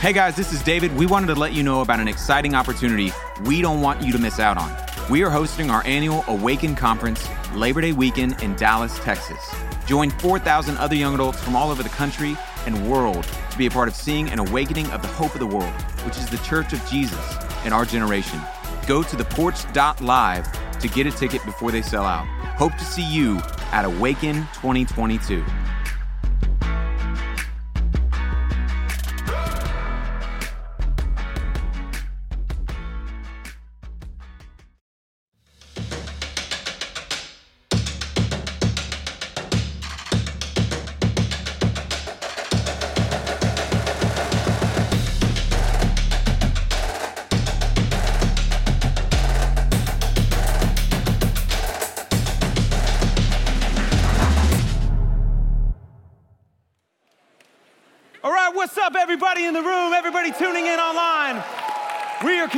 [0.00, 0.96] Hey guys, this is David.
[0.96, 3.12] We wanted to let you know about an exciting opportunity
[3.44, 4.74] we don't want you to miss out on.
[5.10, 9.38] We are hosting our annual Awaken Conference Labor Day weekend in Dallas, Texas.
[9.84, 12.34] Join 4,000 other young adults from all over the country
[12.64, 15.46] and world to be a part of seeing an awakening of the hope of the
[15.46, 15.74] world,
[16.06, 17.36] which is the church of Jesus
[17.66, 18.40] in our generation.
[18.86, 22.26] Go to theporch.live to get a ticket before they sell out.
[22.56, 23.38] Hope to see you
[23.70, 25.44] at Awaken 2022.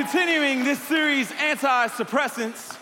[0.02, 2.76] Continuing this series, Anti Suppressants,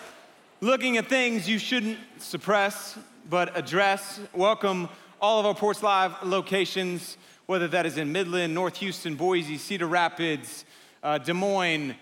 [0.63, 4.19] looking at things you shouldn't suppress but address.
[4.33, 4.89] Welcome
[5.21, 9.87] all of our Porch Live locations, whether that is in Midland, North Houston, Boise, Cedar
[9.87, 10.65] Rapids,
[11.03, 11.95] uh, Des Moines,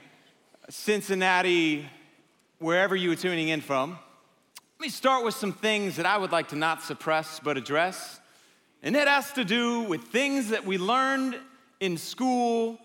[0.71, 1.85] Cincinnati,
[2.61, 3.99] wherever you are tuning in from.
[4.79, 8.21] Let me start with some things that I would like to not suppress but address.
[8.85, 11.37] And it has to do with things that we learned
[11.81, 12.79] in school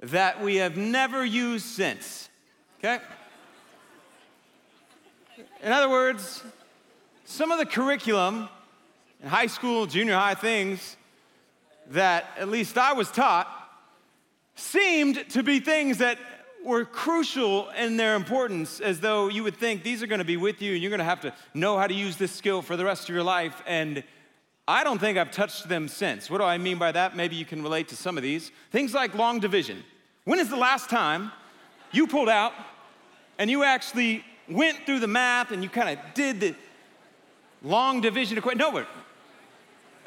[0.00, 2.28] that we have never used since.
[2.78, 3.02] Okay?
[5.62, 6.42] In other words,
[7.24, 8.48] some of the curriculum
[9.22, 10.96] in high school, junior high things
[11.90, 13.48] that at least I was taught
[14.54, 16.18] seemed to be things that
[16.64, 20.60] were crucial in their importance, as though you would think these are gonna be with
[20.60, 23.08] you and you're gonna have to know how to use this skill for the rest
[23.08, 23.62] of your life.
[23.66, 24.02] And
[24.68, 26.28] I don't think I've touched them since.
[26.28, 27.16] What do I mean by that?
[27.16, 28.50] Maybe you can relate to some of these.
[28.72, 29.84] Things like long division.
[30.24, 31.30] When is the last time
[31.92, 32.52] you pulled out
[33.38, 36.54] and you actually went through the math and you kind of did the
[37.62, 38.58] long division equation?
[38.58, 38.88] No, but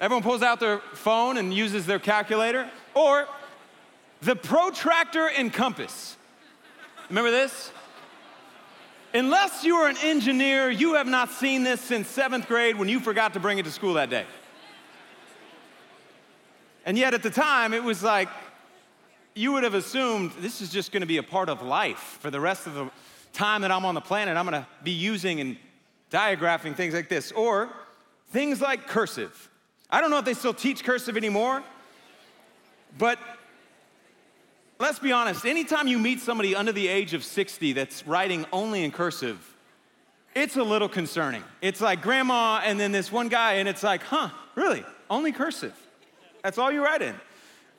[0.01, 2.69] everyone pulls out their phone and uses their calculator.
[2.93, 3.29] Or
[4.21, 6.17] the protractor and compass.
[7.07, 7.71] Remember this?
[9.13, 12.99] Unless you are an engineer, you have not seen this since seventh grade when you
[12.99, 14.25] forgot to bring it to school that day.
[16.85, 18.29] And yet at the time, it was like
[19.35, 22.39] you would have assumed this is just gonna be a part of life for the
[22.39, 22.89] rest of the
[23.31, 24.35] time that I'm on the planet.
[24.37, 25.57] I'm gonna be using and
[26.09, 27.69] diagraphing things like this, or
[28.31, 29.49] things like cursive.
[29.89, 31.63] I don't know if they still teach cursive anymore,
[32.97, 33.19] but
[34.79, 38.83] let's be honest, anytime you meet somebody under the age of 60 that's writing only
[38.83, 39.55] in cursive,
[40.35, 41.43] it's a little concerning.
[41.61, 44.83] It's like grandma and then this one guy, and it's like, huh, really?
[45.09, 45.75] Only cursive?
[46.43, 47.15] That's all you write in.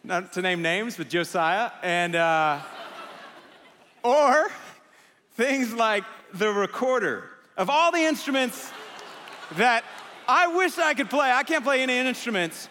[0.05, 1.71] Not to name names, but Josiah.
[1.83, 2.61] And, uh,
[4.03, 4.51] or
[5.33, 6.05] things like
[6.35, 7.31] the recorder.
[7.57, 8.71] Of all the instruments
[9.57, 9.85] that
[10.29, 12.69] I wish I could play, I can't play any instruments.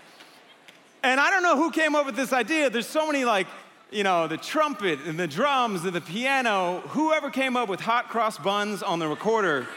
[1.01, 2.69] And I don't know who came up with this idea.
[2.69, 3.47] There's so many, like,
[3.91, 6.81] you know, the trumpet and the drums and the piano.
[6.89, 9.67] Whoever came up with hot cross buns on the recorder,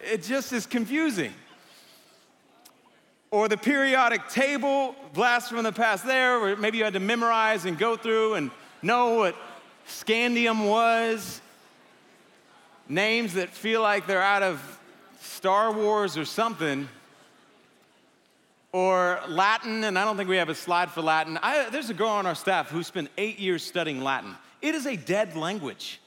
[0.00, 1.32] it just is confusing
[3.30, 7.64] or the periodic table, blast from the past there, where maybe you had to memorize
[7.64, 8.50] and go through and
[8.82, 9.36] know what
[9.86, 11.40] scandium was.
[12.88, 14.80] Names that feel like they're out of
[15.20, 16.88] Star Wars or something.
[18.72, 21.38] Or Latin, and I don't think we have a slide for Latin.
[21.40, 24.34] I, there's a girl on our staff who spent eight years studying Latin.
[24.60, 26.00] It is a dead language.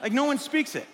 [0.00, 0.86] Like, no one speaks it.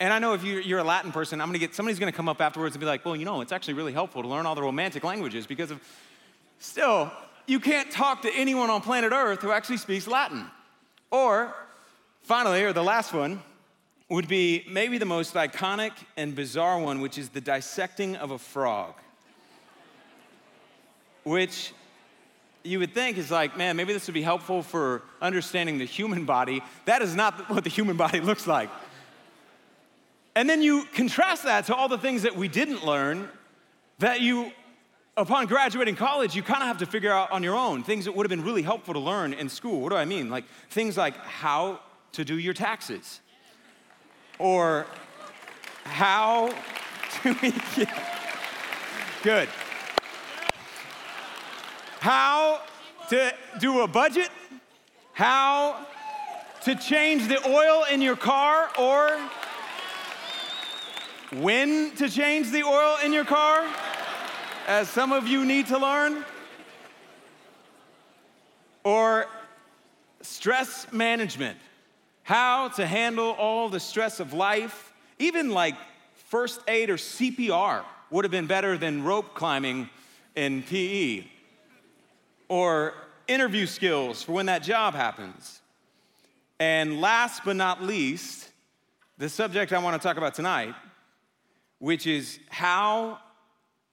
[0.00, 2.40] And I know if you're, a Latin person, I'm gonna get somebody's gonna come up
[2.40, 4.62] afterwards and be like, well, you know, it's actually really helpful to learn all the
[4.62, 5.80] romantic languages because of
[6.58, 7.10] still,
[7.46, 10.46] you can't talk to anyone on planet Earth who actually speaks Latin.
[11.10, 11.54] Or
[12.22, 13.40] finally, or the last one,
[14.08, 18.38] would be maybe the most iconic and bizarre one, which is the dissecting of a
[18.38, 18.94] frog.
[21.22, 21.72] Which
[22.64, 26.24] you would think is like, man, maybe this would be helpful for understanding the human
[26.24, 26.62] body.
[26.84, 28.70] That is not what the human body looks like.
[30.36, 33.28] And then you contrast that to all the things that we didn't learn
[34.00, 34.50] that you,
[35.16, 37.84] upon graduating college, you kind of have to figure out on your own.
[37.84, 39.80] Things that would have been really helpful to learn in school.
[39.80, 40.30] What do I mean?
[40.30, 41.80] Like things like how
[42.12, 43.20] to do your taxes,
[44.38, 44.86] or
[45.84, 46.48] how
[47.22, 47.86] to
[49.22, 49.48] good.
[52.00, 52.60] How
[53.08, 54.28] to do a budget,
[55.12, 55.86] how
[56.64, 59.18] to change the oil in your car, or
[61.40, 63.66] when to change the oil in your car,
[64.66, 66.24] as some of you need to learn.
[68.84, 69.26] or
[70.20, 71.58] stress management,
[72.22, 75.74] how to handle all the stress of life, even like
[76.26, 79.88] first aid or CPR would have been better than rope climbing
[80.36, 81.24] in PE,
[82.48, 82.94] or
[83.26, 85.60] interview skills for when that job happens.
[86.60, 88.50] And last but not least,
[89.18, 90.74] the subject I want to talk about tonight,
[91.84, 93.18] which is how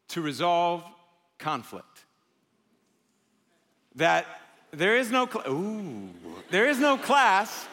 [0.07, 0.81] to resolve
[1.37, 2.05] conflict.
[3.95, 4.25] That
[4.71, 6.09] there is no cl- ooh,
[6.51, 7.67] there is no class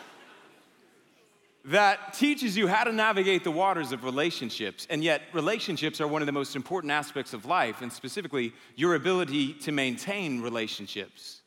[1.66, 4.88] that teaches you how to navigate the waters of relationships.
[4.90, 8.96] And yet, relationships are one of the most important aspects of life, and specifically, your
[8.96, 11.42] ability to maintain relationships.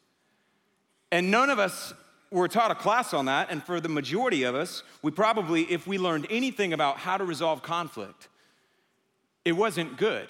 [1.12, 1.94] And none of us
[2.32, 5.88] were taught a class on that, and for the majority of us, we probably, if
[5.88, 8.30] we learned anything about how to resolve conflict,
[9.46, 10.28] it wasn't good.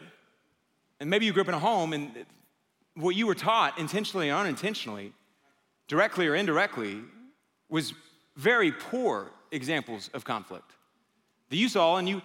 [0.99, 2.11] And maybe you grew up in a home and
[2.95, 5.13] what you were taught, intentionally or unintentionally,
[5.87, 7.01] directly or indirectly,
[7.69, 7.93] was
[8.35, 10.75] very poor examples of conflict
[11.51, 12.21] that you saw and you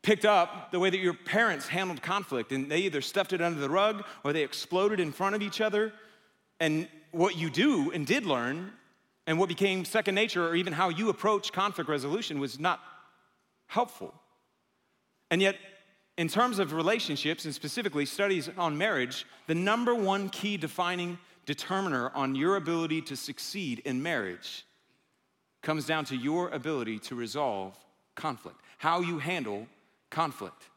[0.00, 3.60] picked up the way that your parents handled conflict and they either stuffed it under
[3.60, 5.92] the rug or they exploded in front of each other.
[6.58, 8.72] And what you do and did learn
[9.26, 12.80] and what became second nature or even how you approach conflict resolution was not
[13.66, 14.12] helpful.
[15.30, 15.56] And yet,
[16.18, 22.10] in terms of relationships and specifically studies on marriage, the number one key defining determiner
[22.14, 24.64] on your ability to succeed in marriage
[25.62, 27.76] comes down to your ability to resolve
[28.14, 29.66] conflict, how you handle
[30.10, 30.68] conflict.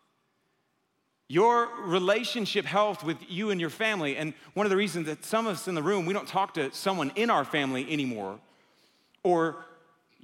[1.28, 5.48] Your relationship health with you and your family, and one of the reasons that some
[5.48, 8.40] of us in the room, we don't talk to someone in our family anymore,
[9.24, 9.66] or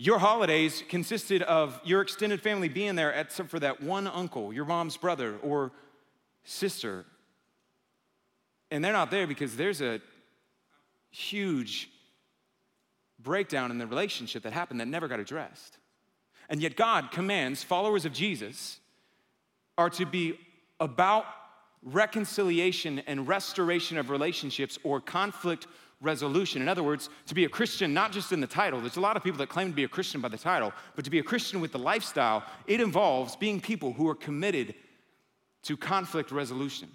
[0.02, 4.66] your holidays consisted of your extended family being there except for that one uncle, your
[4.66, 5.72] mom's brother or
[6.44, 7.06] sister.
[8.72, 10.02] And they're not there because there's a
[11.12, 11.88] huge
[13.20, 15.78] breakdown in the relationship that happened that never got addressed.
[16.50, 18.80] And yet, God commands followers of Jesus
[19.78, 20.34] are to be
[20.80, 21.26] about
[21.84, 25.68] reconciliation and restoration of relationships or conflict
[26.02, 26.62] resolution.
[26.62, 29.16] In other words, to be a Christian, not just in the title, there's a lot
[29.16, 31.24] of people that claim to be a Christian by the title, but to be a
[31.24, 34.74] Christian with the lifestyle, it involves being people who are committed
[35.64, 36.90] to conflict resolution.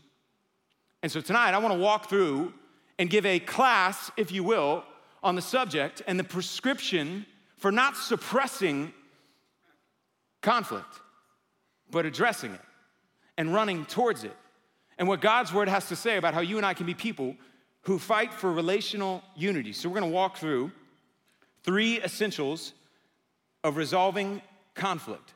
[1.02, 2.52] And so tonight, I want to walk through
[2.98, 4.82] and give a class, if you will,
[5.22, 7.26] on the subject and the prescription
[7.58, 8.92] for not suppressing
[10.42, 11.00] conflict,
[11.90, 12.60] but addressing it
[13.38, 14.36] and running towards it.
[14.98, 17.36] And what God's word has to say about how you and I can be people
[17.86, 19.72] who fight for relational unity.
[19.72, 20.72] So we're gonna walk through
[21.62, 22.72] three essentials
[23.62, 24.42] of resolving
[24.74, 25.34] conflict.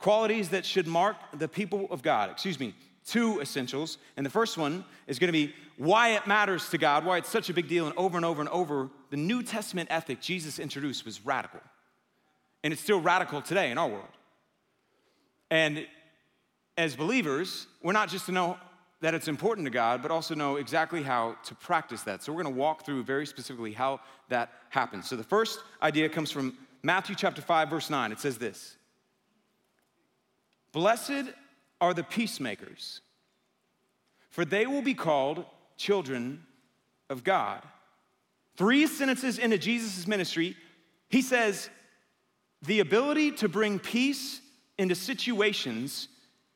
[0.00, 2.30] Qualities that should mark the people of God.
[2.30, 2.74] Excuse me,
[3.06, 3.98] two essentials.
[4.16, 7.48] And the first one is to be why it matters to God, why it's such
[7.48, 7.86] a big deal.
[7.86, 11.60] And over and over and over, the New Testament ethic Jesus introduced was radical.
[12.64, 14.04] And it's still radical today in our world.
[15.48, 15.86] And
[16.76, 18.58] as believers, we're not just to know
[19.00, 22.22] that it's important to God, but also know exactly how to practice that.
[22.22, 25.08] So we're going to walk through very specifically how that happens.
[25.08, 28.12] So the first idea comes from Matthew chapter 5 verse 9.
[28.12, 28.76] It says this.
[30.72, 31.32] Blessed
[31.80, 33.00] are the peacemakers,
[34.30, 35.44] for they will be called
[35.76, 36.44] children
[37.08, 37.62] of God.
[38.56, 40.56] Three sentences into Jesus' ministry,
[41.08, 41.70] he says,
[42.62, 44.40] the ability to bring peace
[44.78, 46.08] into situations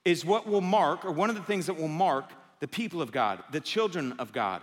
[0.05, 2.31] is what will mark, or one of the things that will mark
[2.61, 4.63] the people of God, the children of God.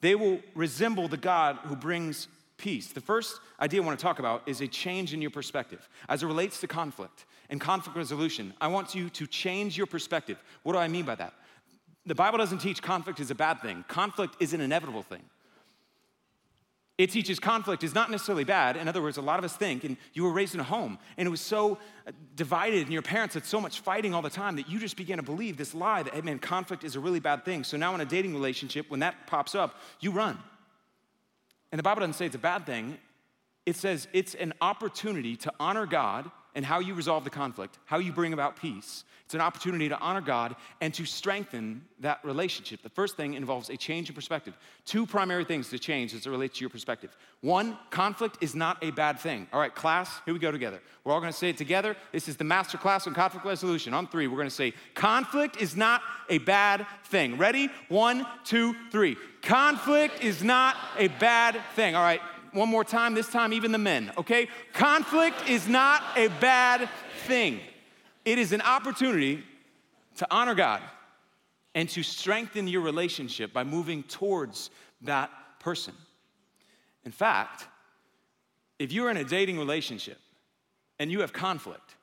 [0.00, 2.88] They will resemble the God who brings peace.
[2.88, 6.22] The first idea I want to talk about is a change in your perspective as
[6.22, 10.38] it relates to conflict and conflict resolution, I want you to change your perspective.
[10.62, 11.32] What do I mean by that?
[12.04, 15.22] The Bible doesn't teach conflict is a bad thing, conflict is an inevitable thing.
[16.98, 18.76] It teaches conflict is not necessarily bad.
[18.76, 20.98] In other words, a lot of us think, and you were raised in a home,
[21.16, 21.78] and it was so
[22.08, 24.96] uh, divided, and your parents had so much fighting all the time that you just
[24.96, 27.62] began to believe this lie that, hey man, conflict is a really bad thing.
[27.62, 30.38] So now in a dating relationship, when that pops up, you run.
[31.70, 32.98] And the Bible doesn't say it's a bad thing,
[33.64, 37.98] it says it's an opportunity to honor God and how you resolve the conflict, how
[37.98, 39.04] you bring about peace.
[39.28, 42.80] It's an opportunity to honor God and to strengthen that relationship.
[42.82, 44.56] The first thing involves a change in perspective.
[44.86, 47.14] Two primary things to change as it relates to your perspective.
[47.42, 49.46] One, conflict is not a bad thing.
[49.52, 50.80] All right, class, here we go together.
[51.04, 51.94] We're all gonna say it together.
[52.10, 53.92] This is the master class on conflict resolution.
[53.92, 57.36] On three, we're gonna say, conflict is not a bad thing.
[57.36, 57.68] Ready?
[57.90, 59.18] One, two, three.
[59.42, 61.94] Conflict is not a bad thing.
[61.94, 64.48] All right, one more time, this time, even the men, okay?
[64.72, 66.88] Conflict is not a bad
[67.26, 67.60] thing,
[68.28, 69.42] it is an opportunity
[70.16, 70.82] to honor God
[71.74, 74.68] and to strengthen your relationship by moving towards
[75.00, 75.30] that
[75.60, 75.94] person.
[77.06, 77.66] In fact,
[78.78, 80.18] if you're in a dating relationship
[80.98, 81.94] and you have conflict,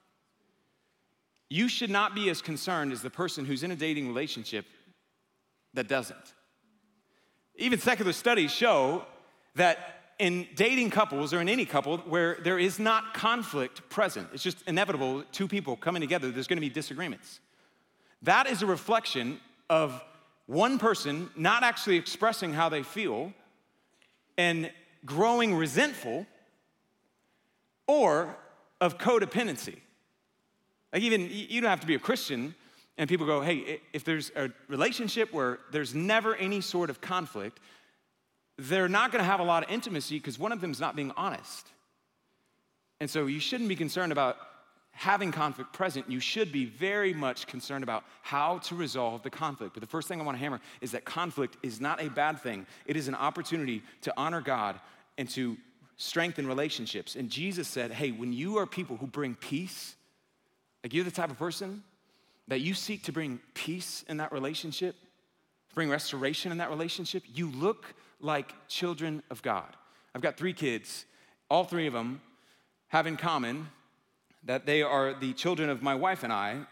[1.48, 4.66] you should not be as concerned as the person who's in a dating relationship
[5.76, 6.34] that doesn't.
[7.56, 9.06] Even secular studies show
[9.54, 14.44] that in dating couples or in any couple where there is not conflict present, it's
[14.44, 17.40] just inevitable, two people coming together, there's gonna be disagreements.
[18.22, 20.02] That is a reflection of
[20.46, 23.34] one person not actually expressing how they feel
[24.38, 24.72] and
[25.06, 26.26] growing resentful
[27.88, 28.36] or
[28.82, 29.78] of codependency.
[30.94, 32.56] Like, even you don't have to be a Christian,
[32.98, 37.60] and people go, hey, if there's a relationship where there's never any sort of conflict,
[38.58, 41.68] they're not gonna have a lot of intimacy because one of them's not being honest.
[43.00, 44.38] And so you shouldn't be concerned about
[44.96, 49.74] having conflict present, you should be very much concerned about how to resolve the conflict.
[49.74, 52.40] But the first thing I want to hammer is that conflict is not a bad
[52.40, 54.80] thing, it is an opportunity to honor God
[55.18, 55.58] and to
[55.98, 57.16] strengthen relationships.
[57.16, 59.96] And Jesus said, hey, when you are people who bring peace,
[60.84, 61.84] like you're the type of person
[62.48, 64.96] that you seek to bring peace in that relationship,
[65.74, 67.94] bring restoration in that relationship, you look
[68.26, 69.76] like children of God.
[70.14, 71.06] I've got three kids,
[71.50, 72.22] all three of them
[72.88, 73.68] have in common
[74.44, 76.66] that they are the children of my wife and I,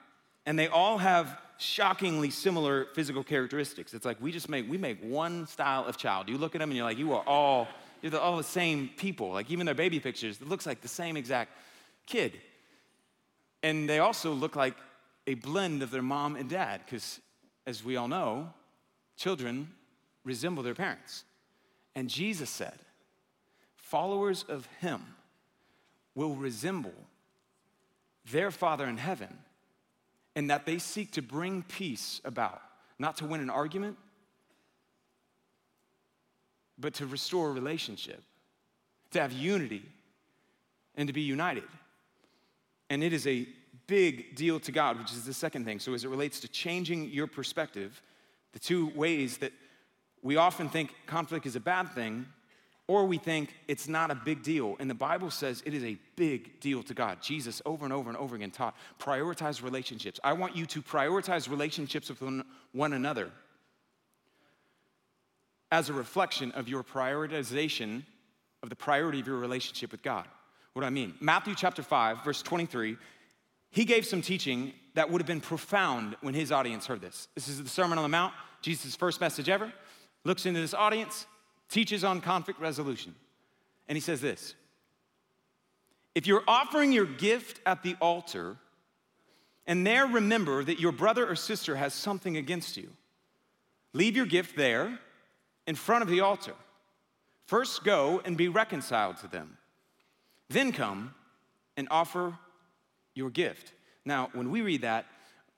[0.45, 3.93] and they all have shockingly similar physical characteristics.
[3.93, 6.27] It's like we just make we make one style of child.
[6.27, 7.67] You look at them and you're like, you are all
[8.01, 9.31] you're all the same people.
[9.31, 11.51] Like even their baby pictures, it looks like the same exact
[12.05, 12.33] kid.
[13.61, 14.75] And they also look like
[15.25, 17.21] a blend of their mom and dad, because
[17.65, 18.49] as we all know,
[19.15, 19.69] children
[20.25, 21.23] resemble their parents.
[21.95, 22.77] And Jesus said,
[23.75, 25.01] followers of him
[26.15, 26.93] will resemble
[28.31, 29.37] their Father in heaven
[30.35, 32.61] and that they seek to bring peace about,
[32.97, 33.97] not to win an argument,
[36.77, 38.23] but to restore a relationship,
[39.11, 39.83] to have unity,
[40.95, 41.63] and to be united.
[42.89, 43.47] And it is a
[43.87, 45.79] big deal to God, which is the second thing.
[45.79, 48.01] So, as it relates to changing your perspective,
[48.53, 49.51] the two ways that
[50.23, 52.25] we often think conflict is a bad thing
[52.87, 54.75] or we think it's not a big deal.
[54.79, 57.21] And the Bible says it is a big deal to God.
[57.21, 60.19] Jesus, over and over and over again, taught prioritize relationships.
[60.23, 62.21] I want you to prioritize relationships with
[62.71, 63.31] one another
[65.71, 68.03] as a reflection of your prioritization
[68.61, 70.25] of the priority of your relationship with God.
[70.73, 71.13] What do I mean?
[71.19, 72.97] Matthew chapter 5, verse 23,
[73.71, 77.27] he gave some teaching that would have been profound when his audience heard this.
[77.33, 79.71] This is the Sermon on the Mount, Jesus' first message ever.
[80.23, 81.25] Looks into this audience,
[81.69, 83.15] teaches on conflict resolution.
[83.87, 84.55] And he says this
[86.15, 88.57] If you're offering your gift at the altar,
[89.65, 92.89] and there remember that your brother or sister has something against you,
[93.93, 94.99] leave your gift there
[95.67, 96.53] in front of the altar.
[97.45, 99.57] First go and be reconciled to them.
[100.49, 101.13] Then come
[101.77, 102.37] and offer
[103.15, 103.73] your gift.
[104.05, 105.05] Now, when we read that,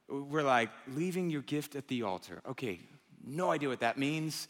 [0.08, 2.42] we're like, leaving your gift at the altar.
[2.48, 2.80] Okay,
[3.26, 4.48] no idea what that means.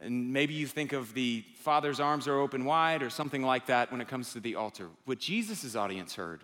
[0.00, 3.90] And maybe you think of the Father's arms are open wide or something like that
[3.90, 4.88] when it comes to the altar.
[5.04, 6.42] What Jesus' audience heard,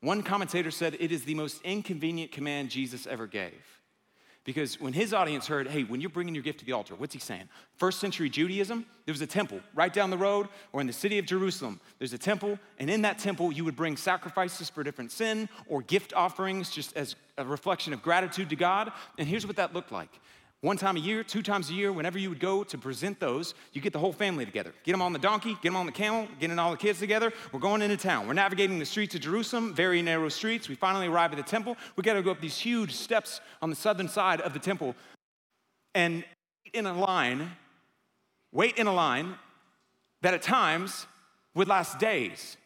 [0.00, 3.80] one commentator said it is the most inconvenient command Jesus ever gave.
[4.44, 7.12] Because when his audience heard, hey, when you're bringing your gift to the altar, what's
[7.12, 7.48] he saying?
[7.76, 11.18] First century Judaism, there was a temple right down the road, or in the city
[11.18, 15.12] of Jerusalem, there's a temple, and in that temple, you would bring sacrifices for different
[15.12, 18.90] sin or gift offerings just as a reflection of gratitude to God.
[19.18, 20.10] And here's what that looked like
[20.62, 23.54] one time a year, two times a year, whenever you would go to present those,
[23.72, 24.74] you get the whole family together.
[24.84, 27.32] Get them on the donkey, get them on the camel, getting all the kids together.
[27.50, 28.26] We're going into town.
[28.26, 30.68] We're navigating the streets of Jerusalem, very narrow streets.
[30.68, 31.78] We finally arrive at the temple.
[31.96, 34.94] We got to go up these huge steps on the southern side of the temple
[35.94, 36.24] and
[36.64, 37.52] wait in a line,
[38.52, 39.36] wait in a line
[40.20, 41.06] that at times
[41.54, 42.58] would last days,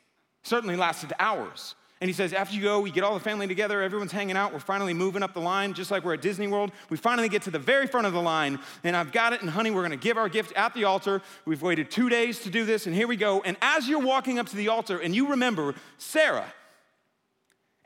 [0.43, 1.77] certainly lasted hours.
[2.05, 4.53] And he says, after you go, we get all the family together, everyone's hanging out,
[4.53, 6.71] we're finally moving up the line, just like we're at Disney World.
[6.91, 9.49] We finally get to the very front of the line, and I've got it, and
[9.49, 11.23] honey, we're gonna give our gift at the altar.
[11.47, 13.41] We've waited two days to do this, and here we go.
[13.41, 16.45] And as you're walking up to the altar, and you remember Sarah,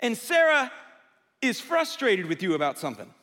[0.01, 0.73] and Sarah
[1.41, 3.15] is frustrated with you about something.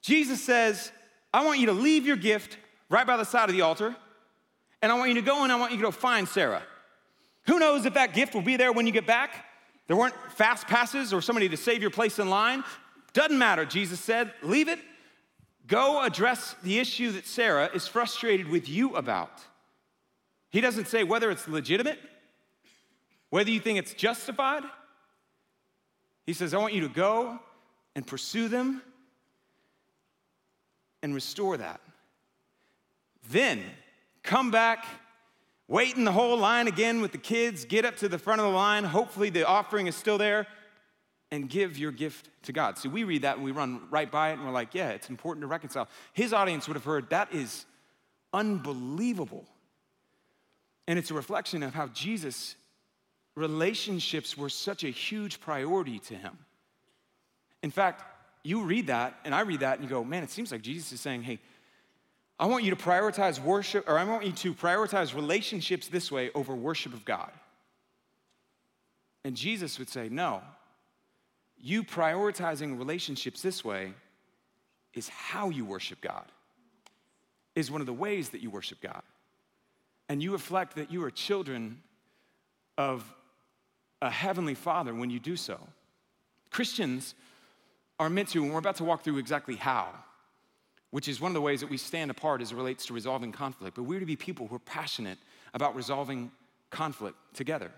[0.00, 0.90] Jesus says,
[1.34, 2.56] I want you to leave your gift
[2.88, 3.94] right by the side of the altar,
[4.80, 6.62] and I want you to go and I want you to go find Sarah.
[7.46, 9.48] Who knows if that gift will be there when you get back?
[9.86, 12.64] There weren't fast passes or somebody to save your place in line.
[13.12, 14.78] Doesn't matter, Jesus said, leave it.
[15.66, 19.30] Go address the issue that Sarah is frustrated with you about.
[20.50, 21.98] He doesn't say whether it's legitimate,
[23.30, 24.64] whether you think it's justified.
[26.26, 27.38] He says, I want you to go
[27.94, 28.82] and pursue them
[31.02, 31.80] and restore that.
[33.30, 33.62] Then
[34.22, 34.84] come back
[35.68, 38.46] wait in the whole line again with the kids, get up to the front of
[38.46, 38.84] the line.
[38.84, 40.46] Hopefully, the offering is still there,
[41.32, 42.76] and give your gift to God.
[42.76, 45.08] See, we read that and we run right by it and we're like, yeah, it's
[45.08, 45.88] important to reconcile.
[46.12, 47.64] His audience would have heard that is
[48.34, 49.46] unbelievable.
[50.86, 52.54] And it's a reflection of how Jesus'
[53.34, 56.36] relationships were such a huge priority to him.
[57.62, 58.04] In fact,
[58.42, 60.92] you read that and I read that and you go, man, it seems like Jesus
[60.92, 61.38] is saying, hey,
[62.42, 66.32] I want you to prioritize worship, or I want you to prioritize relationships this way
[66.34, 67.30] over worship of God.
[69.22, 70.42] And Jesus would say, no,
[71.60, 73.92] you prioritizing relationships this way
[74.92, 76.24] is how you worship God,
[77.54, 79.02] is one of the ways that you worship God.
[80.08, 81.80] And you reflect that you are children
[82.76, 83.04] of
[84.02, 85.60] a heavenly Father when you do so.
[86.50, 87.14] Christians
[88.00, 89.90] are meant to, and we're about to walk through exactly how
[90.92, 93.32] which is one of the ways that we stand apart as it relates to resolving
[93.32, 93.74] conflict.
[93.74, 95.18] But we're to be people who are passionate
[95.54, 96.30] about resolving
[96.70, 97.72] conflict together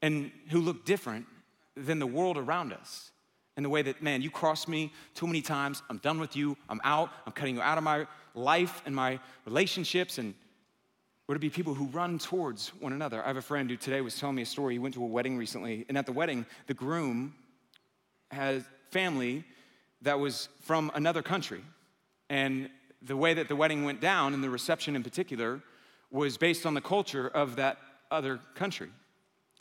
[0.00, 1.26] and who look different
[1.76, 3.10] than the world around us.
[3.56, 6.56] In the way that, man, you crossed me too many times, I'm done with you,
[6.68, 10.34] I'm out, I'm cutting you out of my life and my relationships, and
[11.26, 13.24] we're to be people who run towards one another.
[13.24, 14.74] I have a friend who today was telling me a story.
[14.74, 17.34] He went to a wedding recently, and at the wedding, the groom
[18.30, 19.42] had family
[20.02, 21.62] that was from another country.
[22.30, 22.70] And
[23.02, 25.60] the way that the wedding went down, and the reception in particular,
[26.10, 27.78] was based on the culture of that
[28.10, 28.90] other country.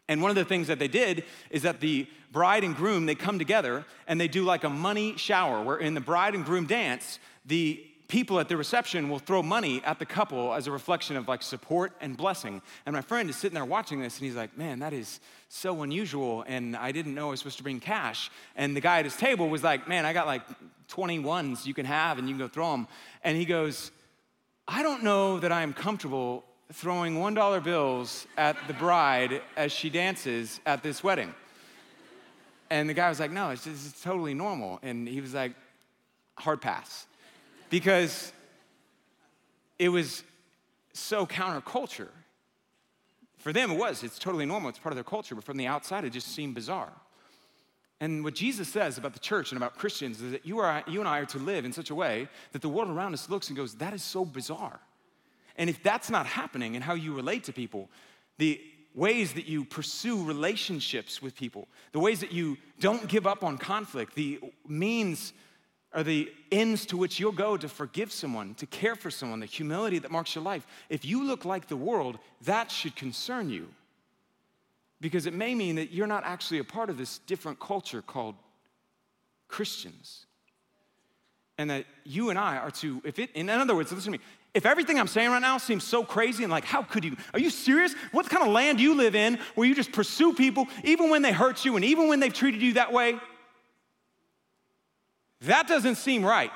[0.08, 3.16] And one of the things that they did is that the bride and groom, they
[3.16, 6.66] come together and they do like a money shower, where in the bride and groom
[6.66, 11.16] dance, the people at the reception will throw money at the couple as a reflection
[11.16, 12.62] of like support and blessing.
[12.86, 15.20] And my friend is sitting there watching this and he's like, man, that is
[15.50, 16.44] so unusual.
[16.48, 18.30] And I didn't know I was supposed to bring cash.
[18.56, 20.44] And the guy at his table was like, man, I got like
[20.90, 22.88] 21s you can have and you can go throw them.
[23.24, 23.92] And he goes,
[24.68, 29.90] I don't know that I am comfortable throwing $1 bills at the bride as she
[29.90, 31.34] dances at this wedding.
[32.70, 34.80] And the guy was like, no, it's, just, it's totally normal.
[34.82, 35.54] And he was like,
[36.38, 37.06] hard pass
[37.74, 38.32] because
[39.80, 40.24] it was
[40.94, 42.10] so counterculture.
[43.40, 44.04] For them, it was.
[44.04, 44.70] It's totally normal.
[44.70, 45.34] It's part of their culture.
[45.34, 46.94] But from the outside, it just seemed bizarre.
[48.00, 51.00] And what Jesus says about the church and about Christians is that you, are, you
[51.00, 53.48] and I are to live in such a way that the world around us looks
[53.48, 54.80] and goes, that is so bizarre.
[55.58, 57.90] And if that's not happening in how you relate to people,
[58.38, 58.62] the
[58.94, 63.58] ways that you pursue relationships with people, the ways that you don't give up on
[63.58, 65.34] conflict, the means
[65.94, 69.46] are the ends to which you'll go to forgive someone, to care for someone, the
[69.46, 70.66] humility that marks your life.
[70.90, 73.68] If you look like the world, that should concern you.
[75.00, 78.36] Because it may mean that you're not actually a part of this different culture called
[79.48, 80.26] Christians.
[81.58, 84.24] And that you and I are to, if it, in other words, listen to me,
[84.54, 87.18] if everything I'm saying right now seems so crazy and like, how could you?
[87.34, 87.94] Are you serious?
[88.12, 91.22] What kind of land do you live in where you just pursue people even when
[91.22, 93.20] they hurt you and even when they've treated you that way?
[95.44, 96.52] That doesn't seem right.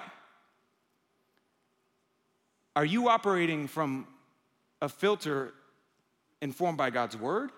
[2.75, 4.07] Are you operating from
[4.81, 5.53] a filter
[6.41, 7.51] informed by God's word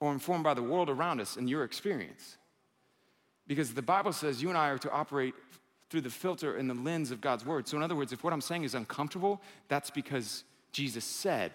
[0.00, 2.36] or informed by the world around us and your experience?
[3.46, 5.34] Because the Bible says you and I are to operate
[5.88, 7.68] through the filter and the lens of God's word.
[7.68, 11.52] So, in other words, if what I'm saying is uncomfortable, that's because Jesus said.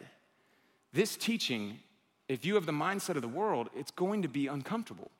[0.93, 1.80] This teaching,
[2.27, 5.12] if you have the mindset of the world, it's going to be uncomfortable.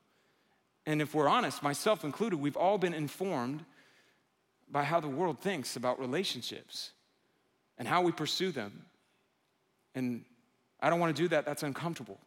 [0.86, 3.64] And if we're honest, myself included, we've all been informed
[4.70, 6.92] by how the world thinks about relationships
[7.78, 8.86] and how we pursue them.
[9.94, 10.24] And
[10.80, 12.18] I don't want to do that, that's uncomfortable.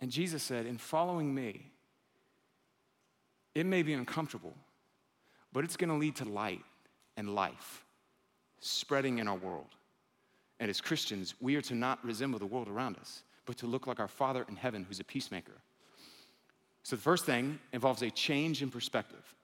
[0.00, 1.70] And Jesus said, In following me,
[3.54, 4.54] it may be uncomfortable,
[5.52, 6.64] but it's going to lead to light
[7.16, 7.84] and life
[8.60, 9.68] spreading in our world.
[10.60, 13.86] And as Christians, we are to not resemble the world around us, but to look
[13.86, 15.52] like our Father in heaven who's a peacemaker.
[16.84, 19.34] So the first thing involves a change in perspective.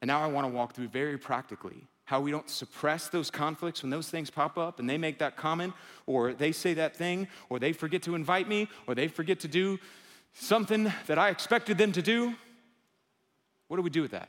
[0.00, 3.82] And now I want to walk through very practically how we don't suppress those conflicts
[3.82, 5.72] when those things pop up and they make that comment,
[6.06, 9.48] or they say that thing, or they forget to invite me, or they forget to
[9.48, 9.78] do
[10.32, 12.34] something that I expected them to do.
[13.68, 14.28] What do we do with that?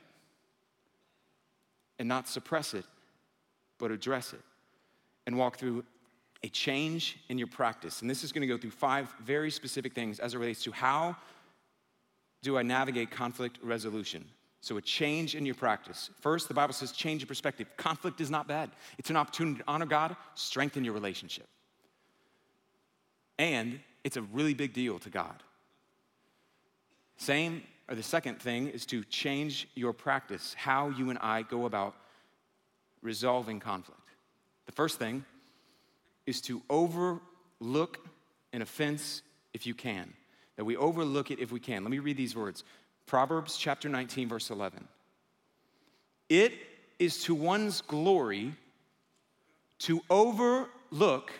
[1.98, 2.84] And not suppress it,
[3.78, 4.40] but address it
[5.26, 5.84] and walk through
[6.44, 8.00] a change in your practice.
[8.00, 10.72] And this is going to go through five very specific things as it relates to
[10.72, 11.16] how
[12.42, 14.24] do I navigate conflict resolution?
[14.60, 16.10] So, a change in your practice.
[16.20, 17.66] First, the Bible says change your perspective.
[17.76, 21.48] Conflict is not bad, it's an opportunity to honor God, strengthen your relationship.
[23.38, 25.42] And it's a really big deal to God.
[27.16, 31.66] Same, or the second thing is to change your practice, how you and I go
[31.66, 31.94] about
[33.00, 34.00] resolving conflict.
[34.66, 35.24] The first thing
[36.26, 37.98] is to overlook
[38.52, 40.12] an offense if you can.
[40.56, 41.82] That we overlook it if we can.
[41.82, 42.64] Let me read these words
[43.06, 44.86] Proverbs chapter 19, verse 11.
[46.28, 46.54] It
[46.98, 48.54] is to one's glory
[49.80, 51.32] to overlook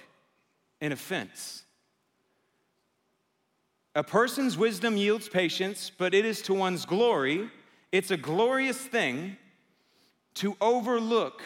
[0.81, 1.63] an offense.
[3.95, 7.51] A person's wisdom yields patience, but it is to one's glory,
[7.93, 9.37] it's a glorious thing
[10.35, 11.43] to overlook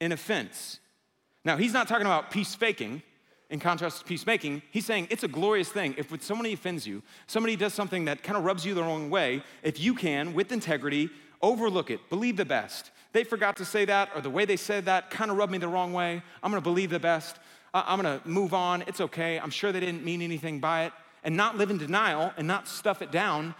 [0.00, 0.80] an offense.
[1.44, 3.02] Now, he's not talking about peace faking
[3.52, 4.62] in contrast to peacemaking.
[4.70, 8.22] He's saying it's a glorious thing if when somebody offends you, somebody does something that
[8.22, 11.10] kind of rubs you the wrong way, if you can, with integrity,
[11.42, 12.90] overlook it, believe the best.
[13.12, 15.58] They forgot to say that, or the way they said that kind of rubbed me
[15.58, 16.22] the wrong way.
[16.42, 17.36] I'm gonna believe the best.
[17.74, 18.84] I'm gonna move on.
[18.86, 19.38] It's okay.
[19.38, 20.92] I'm sure they didn't mean anything by it.
[21.22, 23.54] And not live in denial and not stuff it down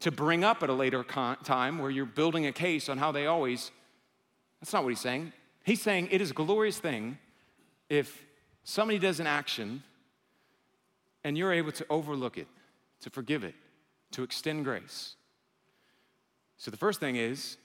[0.00, 3.26] to bring up at a later time where you're building a case on how they
[3.26, 3.70] always.
[4.60, 5.32] That's not what he's saying.
[5.62, 7.18] He's saying it is a glorious thing
[7.88, 8.24] if
[8.66, 9.82] somebody does an action
[11.24, 12.48] and you're able to overlook it,
[13.00, 13.54] to forgive it,
[14.10, 15.14] to extend grace.
[16.58, 17.56] So the first thing is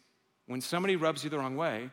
[0.45, 1.89] when somebody rubs you the wrong way,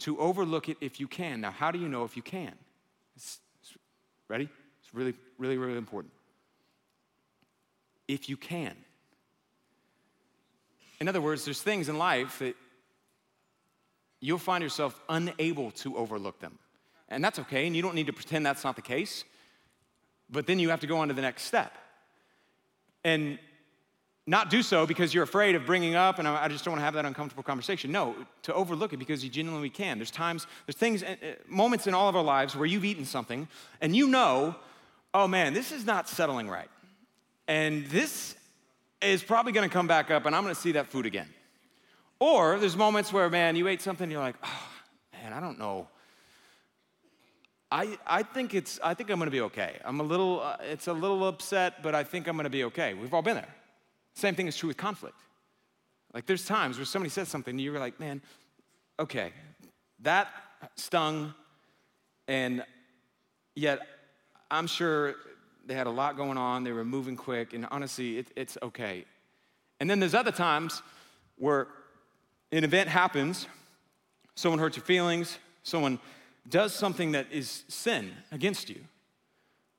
[0.00, 1.40] to overlook it if you can.
[1.40, 2.52] Now, how do you know if you can?
[3.16, 3.74] It's, it's,
[4.28, 4.48] ready?
[4.80, 6.12] It's really, really, really important.
[8.08, 8.74] If you can.
[11.00, 12.56] In other words, there's things in life that
[14.20, 16.58] you'll find yourself unable to overlook them.
[17.08, 19.24] And that's okay, and you don't need to pretend that's not the case.
[20.30, 21.72] But then you have to go on to the next step.
[23.04, 23.38] And
[24.26, 26.84] not do so because you're afraid of bringing up and I just don't want to
[26.84, 27.92] have that uncomfortable conversation.
[27.92, 29.98] No, to overlook it because you genuinely can.
[29.98, 33.04] There's times, there's things, uh, uh, moments in all of our lives where you've eaten
[33.04, 33.46] something
[33.82, 34.54] and you know,
[35.12, 36.70] oh man, this is not settling right.
[37.46, 38.34] And this
[39.02, 41.28] is probably going to come back up and I'm going to see that food again.
[42.18, 44.68] Or there's moments where, man, you ate something and you're like, oh,
[45.12, 45.88] man, I don't know.
[47.74, 49.80] I, I think it's I think I'm going to be okay.
[49.84, 52.62] I'm a little uh, it's a little upset, but I think I'm going to be
[52.64, 52.94] okay.
[52.94, 53.52] We've all been there.
[54.14, 55.16] Same thing is true with conflict.
[56.12, 58.22] Like there's times where somebody says something and you're like, man,
[59.00, 59.32] okay,
[60.02, 60.28] that
[60.76, 61.34] stung,
[62.28, 62.62] and
[63.56, 63.80] yet
[64.52, 65.16] I'm sure
[65.66, 69.04] they had a lot going on, they were moving quick, and honestly, it, it's okay.
[69.80, 70.80] And then there's other times
[71.38, 71.66] where
[72.52, 73.48] an event happens,
[74.36, 75.98] someone hurts your feelings, someone
[76.48, 78.80] does something that is sin against you,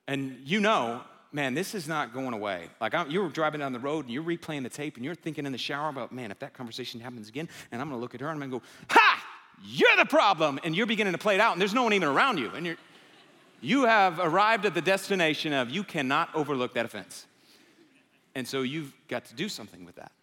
[0.07, 1.01] and you know
[1.35, 2.69] man, this is not going away.
[2.79, 5.45] Like I'm, you're driving down the road and you're replaying the tape and you're thinking
[5.45, 8.21] in the shower about, man, if that conversation happens again, and I'm gonna look at
[8.21, 9.21] her and I'm gonna go, ha,
[9.61, 10.59] you're the problem.
[10.63, 12.51] And you're beginning to play it out and there's no one even around you.
[12.55, 12.77] And you're,
[13.59, 17.27] you have arrived at the destination of you cannot overlook that offense.
[18.33, 20.13] And so you've got to do something with that.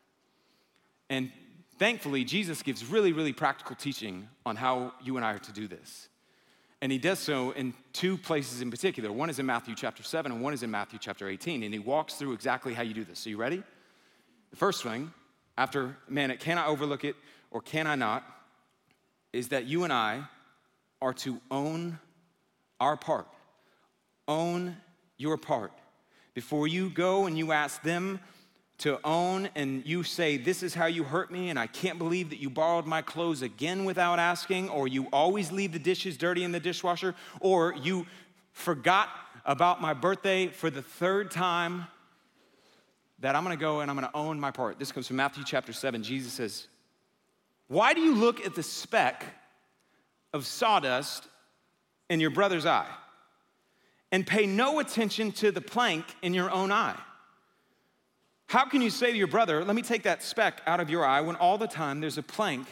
[1.10, 1.30] And
[1.78, 5.68] thankfully, Jesus gives really, really practical teaching on how you and I are to do
[5.68, 6.08] this.
[6.82, 9.12] And he does so in two places in particular.
[9.12, 11.62] One is in Matthew chapter 7, and one is in Matthew chapter 18.
[11.62, 13.24] And he walks through exactly how you do this.
[13.24, 13.62] Are you ready?
[14.50, 15.12] The first thing,
[15.56, 17.14] after, man, can I overlook it
[17.52, 18.24] or can I not,
[19.32, 20.24] is that you and I
[21.00, 22.00] are to own
[22.80, 23.28] our part.
[24.26, 24.76] Own
[25.18, 25.70] your part.
[26.34, 28.18] Before you go and you ask them
[28.82, 32.30] to own and you say, This is how you hurt me, and I can't believe
[32.30, 36.42] that you borrowed my clothes again without asking, or you always leave the dishes dirty
[36.42, 38.06] in the dishwasher, or you
[38.50, 39.08] forgot
[39.44, 41.86] about my birthday for the third time,
[43.20, 44.80] that I'm gonna go and I'm gonna own my part.
[44.80, 46.02] This comes from Matthew chapter 7.
[46.02, 46.66] Jesus says,
[47.68, 49.24] Why do you look at the speck
[50.32, 51.28] of sawdust
[52.10, 52.90] in your brother's eye
[54.10, 56.98] and pay no attention to the plank in your own eye?
[58.52, 61.06] How can you say to your brother, Let me take that speck out of your
[61.06, 62.66] eye, when all the time there's a plank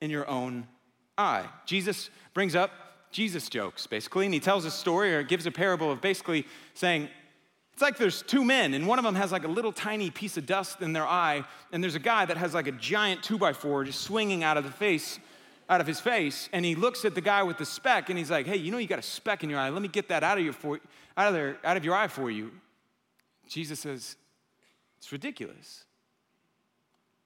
[0.00, 0.68] in your own
[1.18, 1.46] eye?
[1.64, 2.70] Jesus brings up
[3.10, 7.08] Jesus jokes, basically, and he tells a story or gives a parable of basically saying,
[7.72, 10.36] it's like there's two men, and one of them has like a little tiny piece
[10.36, 13.36] of dust in their eye, and there's a guy that has like a giant two
[13.36, 15.18] by four just swinging out of the face,
[15.68, 18.30] out of his face, and he looks at the guy with the speck, and he's
[18.30, 19.70] like, "Hey, you know you got a speck in your eye.
[19.70, 20.78] Let me get that out of your for,
[21.16, 22.52] out of there, out of your eye for you."
[23.48, 24.14] Jesus says,
[24.98, 25.84] it's ridiculous.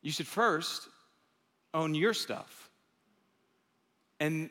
[0.02, 0.88] You should first
[1.74, 2.70] own your stuff
[4.18, 4.50] and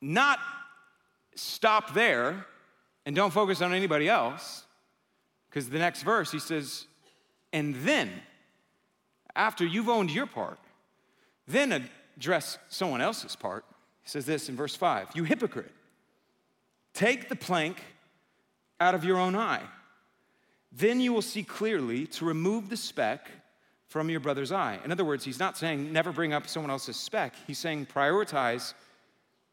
[0.00, 0.38] not
[1.34, 2.46] stop there
[3.06, 4.64] and don't focus on anybody else.
[5.48, 6.86] Because the next verse, he says,
[7.52, 8.10] and then,
[9.34, 10.58] after you've owned your part,
[11.48, 13.64] then address someone else's part.
[14.02, 15.72] He says this in verse 5 You hypocrite,
[16.94, 17.82] take the plank
[18.78, 19.62] out of your own eye
[20.72, 23.30] then you will see clearly to remove the speck
[23.88, 24.78] from your brother's eye.
[24.84, 27.34] In other words, he's not saying never bring up someone else's speck.
[27.46, 28.74] He's saying prioritize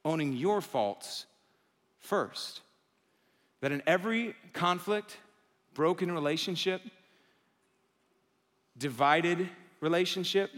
[0.05, 1.25] owning your faults
[1.99, 2.61] first.
[3.61, 5.17] that in every conflict,
[5.73, 6.81] broken relationship,
[8.77, 9.49] divided
[9.81, 10.51] relationship,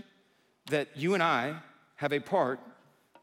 [0.69, 1.55] that you and I
[1.95, 2.59] have a part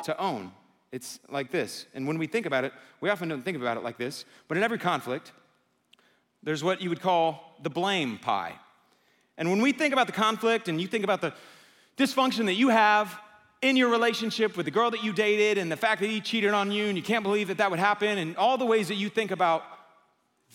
[0.04, 0.52] to own.
[0.92, 1.86] It's like this.
[1.94, 4.56] And when we think about it, we often don't think about it like this, but
[4.56, 5.32] in every conflict,
[6.46, 8.54] there's what you would call the blame pie.
[9.36, 11.34] And when we think about the conflict and you think about the
[11.98, 13.18] dysfunction that you have
[13.62, 16.54] in your relationship with the girl that you dated and the fact that he cheated
[16.54, 18.94] on you and you can't believe that that would happen and all the ways that
[18.94, 19.64] you think about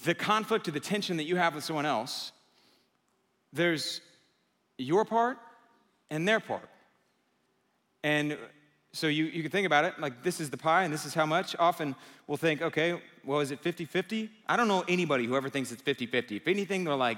[0.06, 2.32] the conflict or the tension that you have with someone else,
[3.52, 4.00] there's
[4.78, 5.40] your part
[6.10, 6.70] and their part.
[8.02, 8.38] And
[8.94, 11.14] so you, you can think about it like this is the pie and this is
[11.14, 11.56] how much.
[11.58, 11.96] Often
[12.28, 14.30] we'll think, okay, well, is it 50 50?
[14.48, 16.36] I don't know anybody who ever thinks it's 50 50.
[16.36, 17.18] If anything, they're like,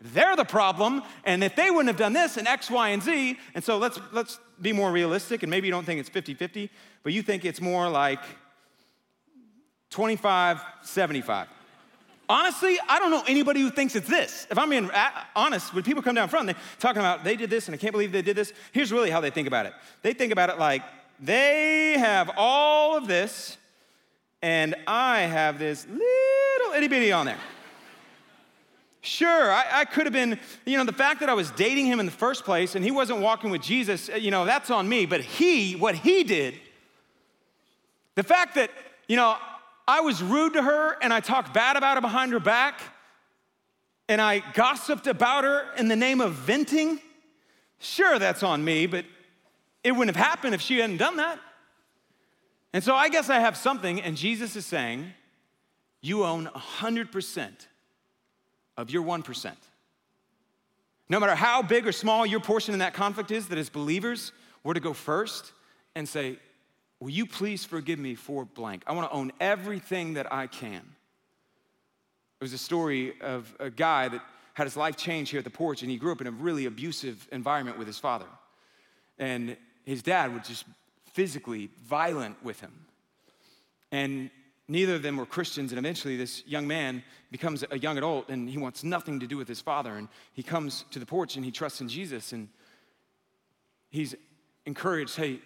[0.00, 3.38] they're the problem, and if they wouldn't have done this and X, Y, and Z,
[3.54, 6.70] and so let's, let's be more realistic, and maybe you don't think it's 50 50,
[7.02, 8.20] but you think it's more like
[9.90, 11.48] 25 75.
[12.28, 14.46] Honestly, I don't know anybody who thinks it's this.
[14.50, 14.90] If I'm being
[15.36, 17.92] honest, when people come down front, they're talking about they did this and I can't
[17.92, 18.52] believe they did this.
[18.72, 19.74] Here's really how they think about it.
[20.02, 20.82] They think about it like
[21.20, 23.56] they have all of this,
[24.42, 27.38] and I have this little itty bitty on there.
[29.00, 32.00] Sure, I, I, could have been, you know, the fact that I was dating him
[32.00, 34.88] in the first place and he wasn't walking with Jesus, uh, you know, that's on
[34.88, 35.06] me.
[35.06, 36.54] But he, what he did,
[38.16, 38.72] the fact that,
[39.06, 39.36] you know,
[39.88, 42.80] I was rude to her and I talked bad about her behind her back
[44.08, 47.00] and I gossiped about her in the name of venting.
[47.78, 49.04] Sure, that's on me, but
[49.82, 51.38] it wouldn't have happened if she hadn't done that.
[52.72, 55.12] And so I guess I have something, and Jesus is saying,
[56.02, 57.50] You own 100%
[58.76, 59.52] of your 1%.
[61.08, 64.32] No matter how big or small your portion in that conflict is, that as believers,
[64.62, 65.52] we're to go first
[65.94, 66.38] and say,
[67.00, 68.82] Will you please forgive me for blank?
[68.86, 70.82] I want to own everything that I can.
[72.40, 74.22] It was a story of a guy that
[74.54, 76.64] had his life changed here at the porch, and he grew up in a really
[76.64, 78.26] abusive environment with his father.
[79.18, 80.64] And his dad was just
[81.12, 82.72] physically violent with him.
[83.92, 84.30] And
[84.68, 88.48] neither of them were Christians, and eventually this young man becomes a young adult and
[88.48, 89.94] he wants nothing to do with his father.
[89.94, 92.48] And he comes to the porch and he trusts in Jesus and
[93.90, 94.14] he's
[94.64, 95.40] encouraged hey,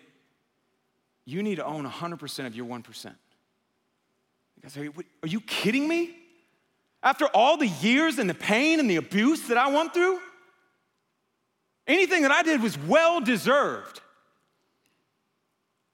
[1.31, 3.15] you need to own 100% of your 1%.
[4.65, 4.89] I say,
[5.23, 6.11] are you kidding me?
[7.03, 10.19] After all the years and the pain and the abuse that I went through,
[11.87, 14.01] anything that I did was well deserved.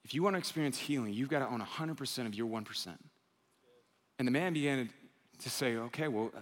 [0.04, 2.86] If you want to experience healing, you've got to own 100% of your 1%.
[4.18, 4.88] And the man began
[5.40, 6.40] to say, okay, well, uh,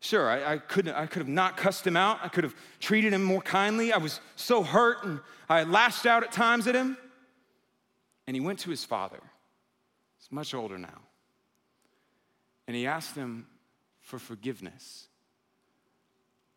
[0.00, 2.18] sure, I, I, couldn't, I could have not cussed him out.
[2.22, 3.92] I could have treated him more kindly.
[3.92, 6.98] I was so hurt and I lashed out at times at him.
[8.26, 9.20] And he went to his father.
[10.18, 11.02] He's much older now.
[12.66, 13.46] And he asked him
[14.00, 15.08] for forgiveness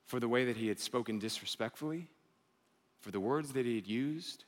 [0.05, 2.08] for the way that he had spoken disrespectfully,
[2.99, 4.45] for the words that he had used.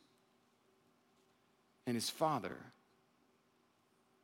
[1.86, 2.57] And his father,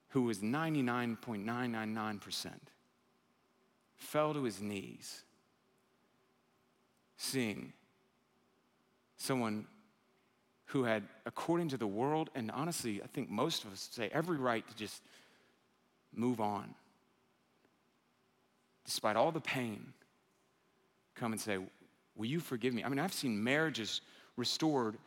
[0.10, 2.52] who was 99.999%,
[3.98, 5.22] fell to his knees,
[7.18, 7.74] seeing
[9.18, 9.68] someone
[10.68, 14.38] who had, according to the world, and honestly, I think most of us say every
[14.38, 15.02] right to just
[16.14, 16.74] move on.
[18.86, 19.94] Despite all the pain,
[21.16, 21.58] come and say,
[22.16, 22.84] Will you forgive me?
[22.84, 24.02] I mean, I've seen marriages
[24.38, 24.98] restored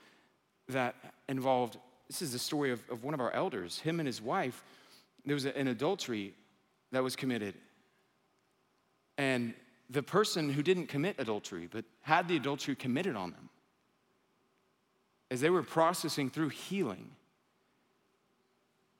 [0.68, 0.94] that
[1.28, 4.62] involved this is the story of, of one of our elders, him and his wife.
[5.26, 6.34] There was an adultery
[6.92, 7.54] that was committed.
[9.18, 9.54] And
[9.90, 13.48] the person who didn't commit adultery, but had the adultery committed on them,
[15.30, 17.10] as they were processing through healing,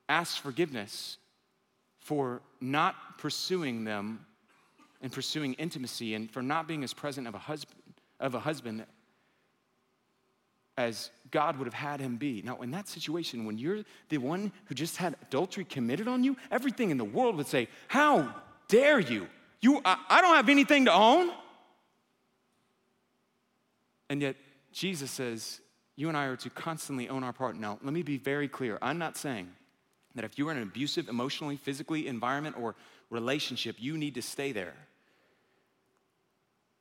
[0.09, 1.19] asked forgiveness
[1.99, 4.25] for not pursuing them
[5.03, 7.75] and pursuing intimacy and for not being as present of a husband
[8.19, 8.85] of a husband
[10.77, 12.43] as God would have had him be.
[12.43, 16.37] Now, in that situation, when you're the one who just had adultery committed on you,
[16.51, 18.35] everything in the world would say, How
[18.69, 19.27] dare you?
[19.61, 21.31] you I, I don't have anything to own.
[24.09, 24.37] And yet,
[24.73, 25.61] Jesus says,
[25.97, 27.57] you and I are to constantly own our part.
[27.57, 28.79] Now, let me be very clear.
[28.81, 29.49] I'm not saying
[30.15, 32.75] that if you're in an abusive, emotionally, physically environment or
[33.11, 34.75] relationship, you need to stay there.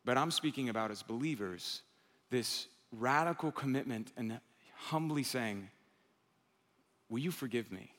[0.06, 1.82] But I'm speaking about as believers
[2.30, 4.40] this radical commitment and
[4.76, 5.70] humbly saying,
[7.10, 7.92] Will you forgive me?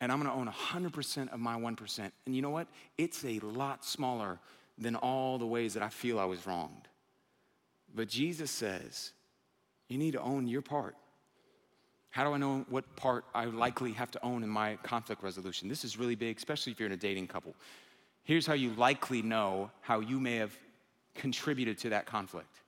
[0.00, 2.10] And I'm gonna own 100% of my 1%.
[2.26, 2.66] And you know what?
[2.98, 4.40] It's a lot smaller
[4.76, 6.88] than all the ways that I feel I was wronged.
[7.94, 9.12] But Jesus says,
[9.88, 10.96] you need to own your part.
[12.10, 15.68] How do I know what part I likely have to own in my conflict resolution?
[15.68, 17.54] This is really big, especially if you're in a dating couple.
[18.22, 20.56] Here's how you likely know how you may have
[21.14, 22.60] contributed to that conflict.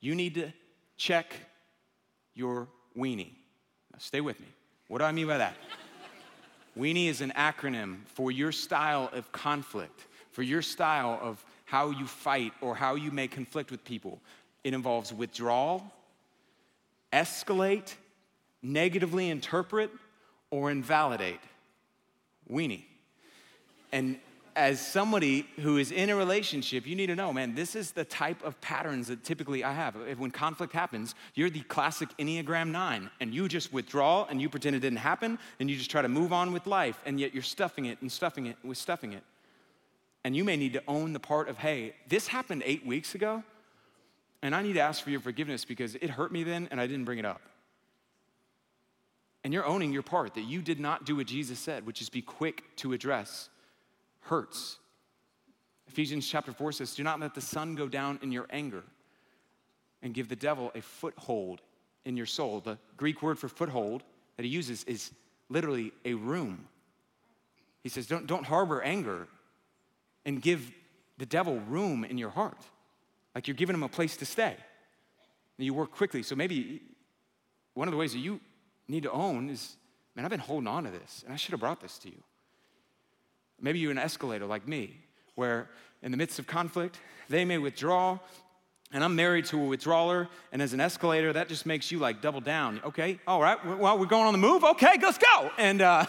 [0.00, 0.52] You need to
[0.96, 1.34] check
[2.34, 3.32] your weenie.
[3.90, 4.46] Now, stay with me.
[4.88, 5.54] What do I mean by that?
[6.78, 12.06] weenie is an acronym for your style of conflict, for your style of how you
[12.06, 14.20] fight or how you may conflict with people.
[14.62, 15.90] It involves withdrawal,
[17.12, 17.94] escalate,
[18.62, 19.90] negatively interpret,
[20.50, 21.40] or invalidate.
[22.50, 22.84] Weenie.
[23.92, 24.18] And
[24.54, 28.04] as somebody who is in a relationship, you need to know, man, this is the
[28.04, 29.96] type of patterns that typically I have.
[30.08, 34.48] If when conflict happens, you're the classic Enneagram 9, and you just withdraw and you
[34.48, 37.32] pretend it didn't happen, and you just try to move on with life, and yet
[37.32, 39.22] you're stuffing it and stuffing it with stuffing it.
[40.24, 43.42] And you may need to own the part of, hey, this happened eight weeks ago,
[44.42, 46.86] and I need to ask for your forgiveness because it hurt me then and I
[46.86, 47.40] didn't bring it up.
[49.44, 52.08] And you're owning your part that you did not do what Jesus said, which is
[52.08, 53.48] be quick to address
[54.20, 54.78] hurts.
[55.88, 58.84] Ephesians chapter 4 says, Do not let the sun go down in your anger
[60.00, 61.60] and give the devil a foothold
[62.04, 62.60] in your soul.
[62.60, 64.02] The Greek word for foothold
[64.36, 65.12] that he uses is
[65.48, 66.66] literally a room.
[67.82, 69.26] He says, Don't, don't harbor anger
[70.24, 70.70] and give
[71.18, 72.58] the devil room in your heart.
[73.34, 74.56] Like you're giving them a place to stay.
[75.58, 76.22] And you work quickly.
[76.22, 76.82] So maybe
[77.74, 78.40] one of the ways that you
[78.88, 79.76] need to own is
[80.14, 82.22] man, I've been holding on to this, and I should have brought this to you.
[83.60, 84.96] Maybe you're an escalator like me,
[85.34, 85.70] where
[86.02, 88.18] in the midst of conflict, they may withdraw,
[88.92, 92.20] and I'm married to a withdrawer, and as an escalator, that just makes you like
[92.20, 92.80] double down.
[92.84, 94.64] Okay, all right, well, we're going on the move.
[94.64, 95.50] Okay, let's go.
[95.56, 96.06] And uh,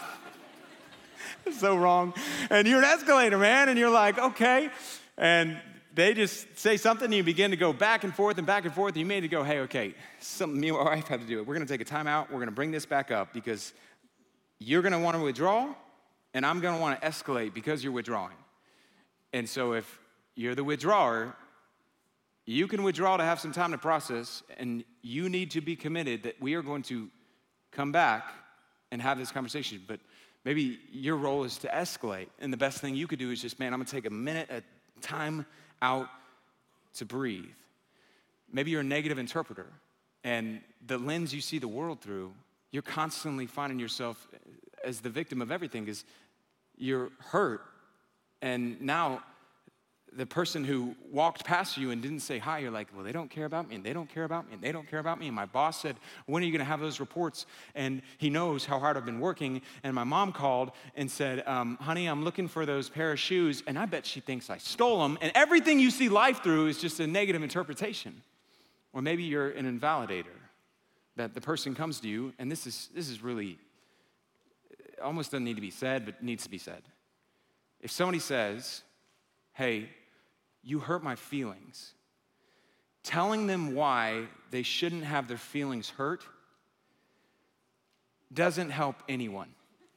[1.52, 2.12] so wrong.
[2.50, 4.70] And you're an escalator, man, and you're like, okay.
[5.16, 5.58] And
[5.94, 8.74] they just say something, and you begin to go back and forth and back and
[8.74, 8.94] forth.
[8.94, 11.38] And you made to go, hey, okay, something me and my wife have to do
[11.38, 11.46] it.
[11.46, 12.30] We're gonna take a timeout.
[12.30, 13.72] We're gonna bring this back up because
[14.58, 15.74] you're gonna wanna withdraw,
[16.32, 18.36] and I'm gonna wanna escalate because you're withdrawing.
[19.32, 20.00] And so if
[20.34, 21.36] you're the withdrawer,
[22.46, 26.24] you can withdraw to have some time to process, and you need to be committed
[26.24, 27.08] that we are going to
[27.72, 28.32] come back
[28.90, 29.82] and have this conversation.
[29.86, 30.00] But
[30.44, 33.58] maybe your role is to escalate, and the best thing you could do is just,
[33.58, 34.64] man, I'm gonna take a minute at
[35.04, 35.46] time
[35.80, 36.08] out
[36.94, 37.44] to breathe.
[38.52, 39.66] Maybe you're a negative interpreter,
[40.22, 42.32] and the lens you see the world through,
[42.70, 44.26] you're constantly finding yourself
[44.84, 46.04] as the victim of everything because
[46.76, 47.62] you're hurt.
[48.42, 49.22] And now
[50.16, 53.30] the person who walked past you and didn't say hi, you're like, well, they don't
[53.30, 55.26] care about me, and they don't care about me, and they don't care about me.
[55.26, 55.96] And my boss said,
[56.26, 57.46] when are you gonna have those reports?
[57.74, 59.62] And he knows how hard I've been working.
[59.82, 63.62] And my mom called and said, um, honey, I'm looking for those pair of shoes,
[63.66, 65.18] and I bet she thinks I stole them.
[65.20, 68.22] And everything you see life through is just a negative interpretation.
[68.92, 70.26] Or maybe you're an invalidator,
[71.16, 73.58] that the person comes to you, and this is, this is really,
[75.02, 76.82] almost doesn't need to be said, but needs to be said.
[77.80, 78.82] If somebody says,
[79.52, 79.90] hey,
[80.64, 81.92] you hurt my feelings.
[83.02, 86.24] Telling them why they shouldn't have their feelings hurt
[88.32, 89.48] doesn't help anyone.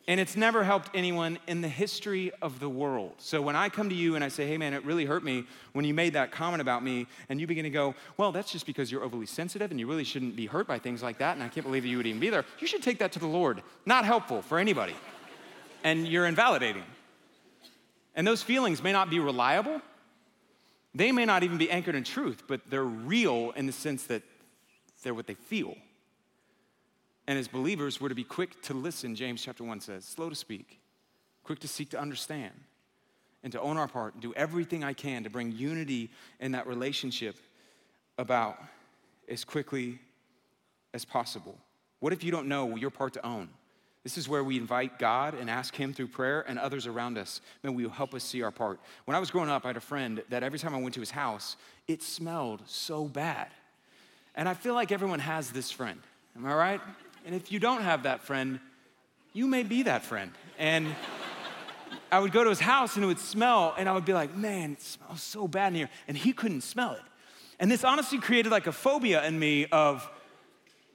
[0.09, 3.13] And it's never helped anyone in the history of the world.
[3.17, 5.45] So when I come to you and I say, hey man, it really hurt me
[5.73, 8.65] when you made that comment about me, and you begin to go, well, that's just
[8.65, 11.43] because you're overly sensitive and you really shouldn't be hurt by things like that, and
[11.43, 12.45] I can't believe you would even be there.
[12.59, 13.61] You should take that to the Lord.
[13.85, 14.95] Not helpful for anybody.
[15.83, 16.83] and you're invalidating.
[18.15, 19.81] And those feelings may not be reliable,
[20.97, 24.23] they may not even be anchored in truth, but they're real in the sense that
[25.03, 25.75] they're what they feel.
[27.27, 30.35] And as believers, we're to be quick to listen, James chapter 1 says, slow to
[30.35, 30.79] speak,
[31.43, 32.53] quick to seek to understand,
[33.43, 36.67] and to own our part and do everything I can to bring unity in that
[36.67, 37.37] relationship
[38.17, 38.57] about
[39.29, 39.99] as quickly
[40.93, 41.57] as possible.
[41.99, 43.49] What if you don't know your part to own?
[44.07, 47.41] This is where we invite God and ask Him through prayer and others around us.
[47.61, 48.79] We will help us see our part.
[49.03, 51.01] When I was growing up, I had a friend that every time I went to
[51.01, 51.57] his house,
[51.89, 53.49] it smelled so bad.
[54.33, 55.99] And I feel like everyone has this friend.
[56.37, 56.81] Am I right?
[57.25, 58.61] And if you don't have that friend,
[59.33, 60.31] you may be that friend.
[60.57, 60.87] And
[62.09, 64.33] I would go to his house and it would smell, and I would be like,
[64.33, 65.89] man, it smells so bad in here.
[66.07, 67.01] And he couldn't smell it.
[67.59, 70.09] And this honestly created like a phobia in me of,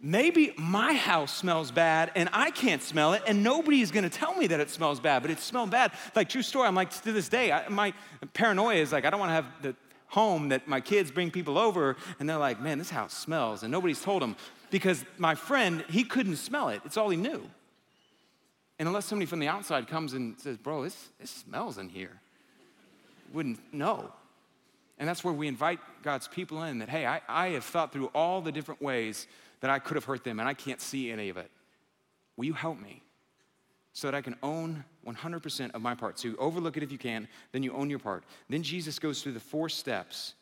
[0.03, 4.35] maybe my house smells bad and I can't smell it, and nobody is gonna tell
[4.35, 5.93] me that it smells bad, but it smelled bad.
[6.15, 7.95] Like, true story, I'm like, to this day, I, my
[8.35, 9.77] paranoia is like, I don't wanna have the
[10.09, 13.71] home that my kids bring people over and they're like, man, this house smells, and
[13.71, 14.37] nobody's told them
[14.71, 16.83] because my friend, he couldn't smell it.
[16.85, 17.49] It's all he knew.
[18.79, 22.21] And unless somebody from the outside comes and says, bro, this, this smells in here,
[23.33, 24.13] wouldn't know.
[24.99, 28.07] And that's where we invite God's people in that, hey, I, I have thought through
[28.07, 29.27] all the different ways
[29.63, 31.51] that I could have hurt them and I can't see any of it.
[32.37, 33.03] Will you help me
[33.93, 36.19] so that I can own 100% of my part?
[36.19, 38.25] So you overlook it if you can, then you own your part.
[38.51, 40.35] Then Jesus goes through the four steps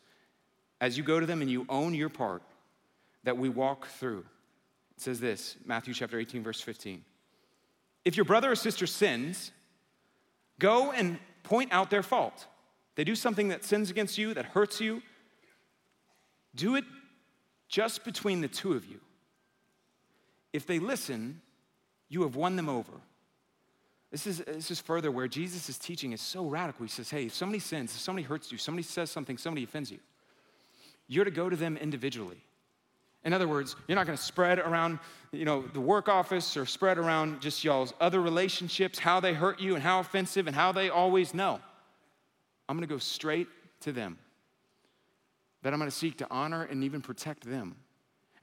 [0.81, 2.41] as you go to them and you own your part
[3.23, 4.25] that we walk through.
[4.97, 7.03] It says this Matthew chapter 18, verse 15.
[8.03, 9.51] If your brother or sister sins,
[10.57, 12.47] go and point out their fault.
[12.95, 15.03] They do something that sins against you, that hurts you.
[16.55, 16.83] Do it
[17.69, 18.99] just between the two of you.
[20.53, 21.41] If they listen,
[22.09, 22.91] you have won them over.
[24.11, 26.83] This is, this is further where Jesus' is teaching is so radical.
[26.83, 29.89] He says, hey, if somebody sins, if somebody hurts you, somebody says something, somebody offends
[29.89, 29.99] you,
[31.07, 32.43] you're to go to them individually.
[33.23, 34.99] In other words, you're not going to spread around,
[35.31, 39.61] you know, the work office or spread around just y'all's other relationships, how they hurt
[39.61, 41.59] you and how offensive and how they always know.
[42.67, 43.47] I'm going to go straight
[43.81, 44.17] to them.
[45.61, 47.75] That I'm going to seek to honor and even protect them.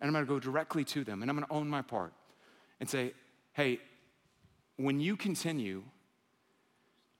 [0.00, 2.12] And I'm to go directly to them and I'm to own my part
[2.80, 3.12] and say,
[3.52, 3.80] hey,
[4.76, 5.82] when you continue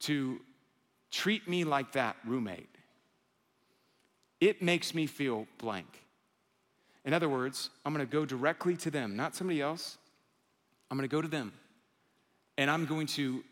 [0.01, 0.41] to
[1.11, 2.69] treat me like that roommate,
[4.41, 5.89] it makes me feel blank.
[7.05, 9.99] In other words, I'm gonna go directly to them, not somebody else.
[10.91, 11.53] I'm gonna go to them
[12.57, 13.43] and I'm going to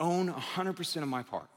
[0.00, 1.48] own 100% of my part.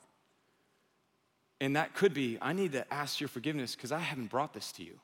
[1.62, 4.72] And that could be I need to ask your forgiveness because I haven't brought this
[4.74, 5.00] to you.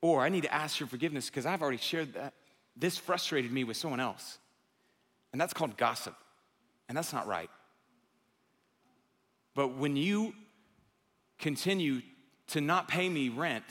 [0.00, 2.34] Or I need to ask your forgiveness because I've already shared that.
[2.76, 4.38] This frustrated me with someone else.
[5.32, 6.14] And that's called gossip.
[6.88, 7.50] And that's not right.
[9.54, 10.34] But when you
[11.38, 12.00] continue
[12.48, 13.64] to not pay me rent,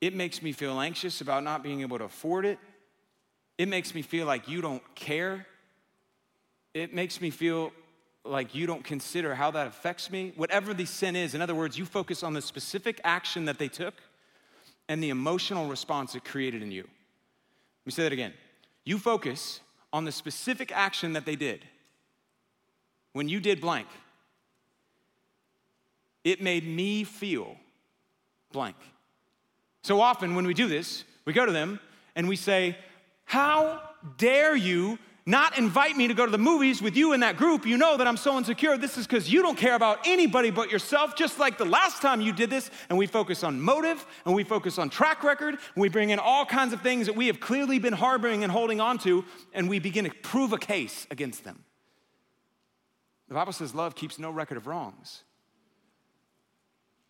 [0.00, 2.58] it makes me feel anxious about not being able to afford it.
[3.56, 5.46] It makes me feel like you don't care.
[6.74, 7.72] It makes me feel
[8.24, 10.32] like you don't consider how that affects me.
[10.36, 13.68] Whatever the sin is, in other words, you focus on the specific action that they
[13.68, 13.94] took
[14.88, 16.82] and the emotional response it created in you.
[16.82, 18.32] Let me say that again.
[18.84, 19.60] You focus
[19.92, 21.64] on the specific action that they did.
[23.12, 23.88] When you did blank,
[26.24, 27.56] it made me feel
[28.52, 28.76] blank.
[29.82, 31.80] So often when we do this, we go to them
[32.16, 32.76] and we say,
[33.24, 33.80] How
[34.16, 34.98] dare you
[35.28, 37.66] not invite me to go to the movies with you in that group?
[37.66, 38.78] You know that I'm so insecure.
[38.78, 42.22] This is because you don't care about anybody but yourself, just like the last time
[42.22, 42.70] you did this.
[42.88, 46.18] And we focus on motive and we focus on track record and we bring in
[46.18, 49.22] all kinds of things that we have clearly been harboring and holding on to,
[49.52, 51.62] and we begin to prove a case against them.
[53.28, 55.24] The Bible says love keeps no record of wrongs.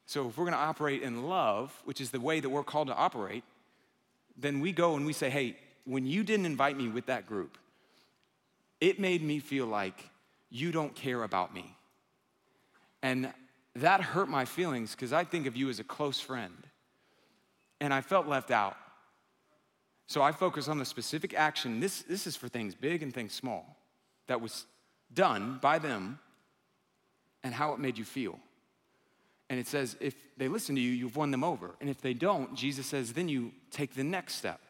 [0.06, 2.88] So if we're going to operate in love, which is the way that we're called
[2.88, 3.44] to operate,
[4.36, 7.56] then we go and we say, hey, when you didn't invite me with that group,
[8.80, 10.10] it made me feel like
[10.50, 11.76] you don't care about me.
[13.02, 13.32] And
[13.76, 16.66] that hurt my feelings because I think of you as a close friend.
[17.80, 18.76] And I felt left out.
[20.06, 21.80] So I focus on the specific action.
[21.80, 23.76] This, this is for things big and things small
[24.26, 24.64] that was
[25.12, 26.18] done by them
[27.44, 28.38] and how it made you feel.
[29.50, 31.74] And it says, if they listen to you, you've won them over.
[31.80, 34.60] And if they don't, Jesus says, then you take the next step.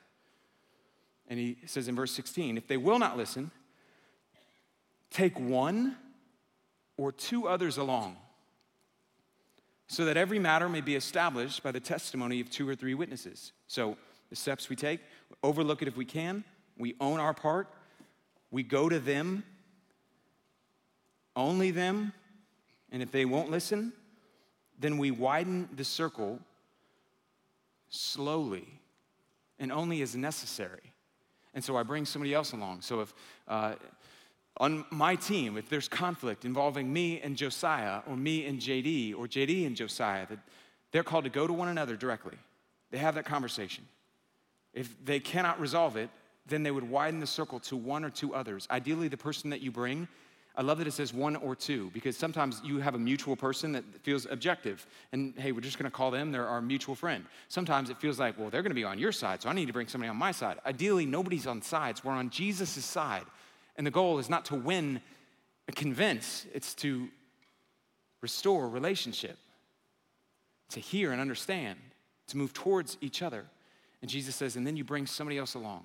[1.28, 3.50] And he says in verse 16, if they will not listen,
[5.11, 5.96] take one
[6.96, 8.16] or two others along,
[9.86, 13.52] so that every matter may be established by the testimony of two or three witnesses.
[13.66, 13.96] So
[14.30, 15.00] the steps we take,
[15.42, 16.44] overlook it if we can,
[16.76, 17.68] we own our part,
[18.50, 19.44] we go to them,
[21.36, 22.12] only them,
[22.90, 23.92] and if they won't listen,
[24.78, 26.38] then we widen the circle
[27.88, 28.66] slowly
[29.59, 30.92] and only as necessary.
[31.54, 32.82] And so I bring somebody else along.
[32.82, 33.14] So if
[33.48, 33.74] uh,
[34.59, 39.26] on my team, if there's conflict involving me and Josiah, or me and JD, or
[39.26, 40.38] JD and Josiah, that
[40.92, 42.36] they're called to go to one another directly.
[42.90, 43.84] They have that conversation.
[44.74, 46.11] If they cannot resolve it,
[46.46, 48.66] then they would widen the circle to one or two others.
[48.70, 50.09] Ideally, the person that you bring
[50.59, 53.70] I love that it says one or two because sometimes you have a mutual person
[53.72, 54.84] that feels objective.
[55.12, 57.24] And hey, we're just going to call them, they're our mutual friend.
[57.46, 59.66] Sometimes it feels like, well, they're going to be on your side, so I need
[59.66, 60.59] to bring somebody on my side.
[60.66, 62.02] Ideally, nobody's on sides.
[62.02, 63.22] We're on Jesus' side.
[63.79, 65.01] And the goal is not to win
[65.66, 67.09] and convince, it's to
[68.20, 69.39] restore relationship,
[70.70, 71.79] to hear and understand,
[72.26, 73.47] to move towards each other.
[74.03, 75.85] And Jesus says, and then you bring somebody else along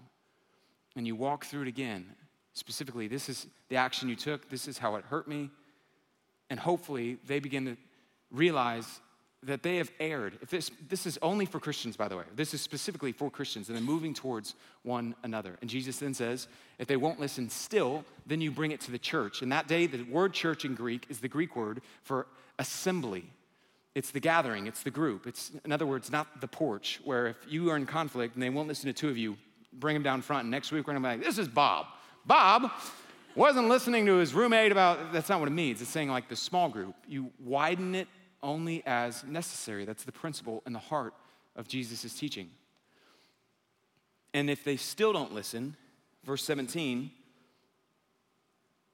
[0.95, 2.05] and you walk through it again
[2.53, 5.49] specifically, this is the action you took, this is how it hurt me.
[6.49, 7.77] And hopefully, they begin to
[8.31, 9.01] realize
[9.45, 10.37] that they have erred.
[10.41, 13.69] If this, this is only for Christians, by the way, this is specifically for Christians,
[13.69, 15.57] and they're moving towards one another.
[15.61, 16.47] And Jesus then says,
[16.79, 19.41] if they won't listen still, then you bring it to the church.
[19.41, 22.27] And that day, the word church in Greek is the Greek word for
[22.59, 23.25] assembly.
[23.95, 25.27] It's the gathering, it's the group.
[25.27, 28.49] It's, in other words, not the porch, where if you are in conflict and they
[28.49, 29.37] won't listen to two of you,
[29.71, 30.43] bring them down front.
[30.43, 31.87] And next week we're gonna be like, this is Bob.
[32.25, 32.71] Bob
[33.35, 35.81] wasn't listening to his roommate about, that's not what it means.
[35.81, 36.95] It's saying like the small group.
[37.07, 38.07] You widen it
[38.43, 39.85] only as necessary.
[39.85, 41.13] That's the principle and the heart
[41.55, 42.49] of Jesus' teaching.
[44.33, 45.75] And if they still don't listen,
[46.23, 47.11] verse 17,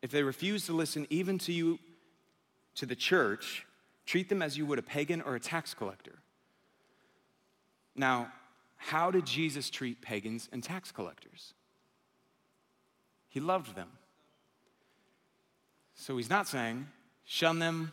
[0.01, 1.79] if they refuse to listen even to you,
[2.75, 3.65] to the church,
[4.05, 6.19] treat them as you would a pagan or a tax collector.
[7.95, 8.31] Now,
[8.77, 11.53] how did Jesus treat pagans and tax collectors?
[13.27, 13.89] He loved them.
[15.95, 16.87] So he's not saying
[17.25, 17.91] shun them,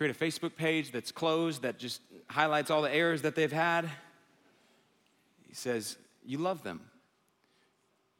[0.00, 3.84] create a Facebook page that's closed that just highlights all the errors that they've had.
[5.46, 6.80] He says, You love them.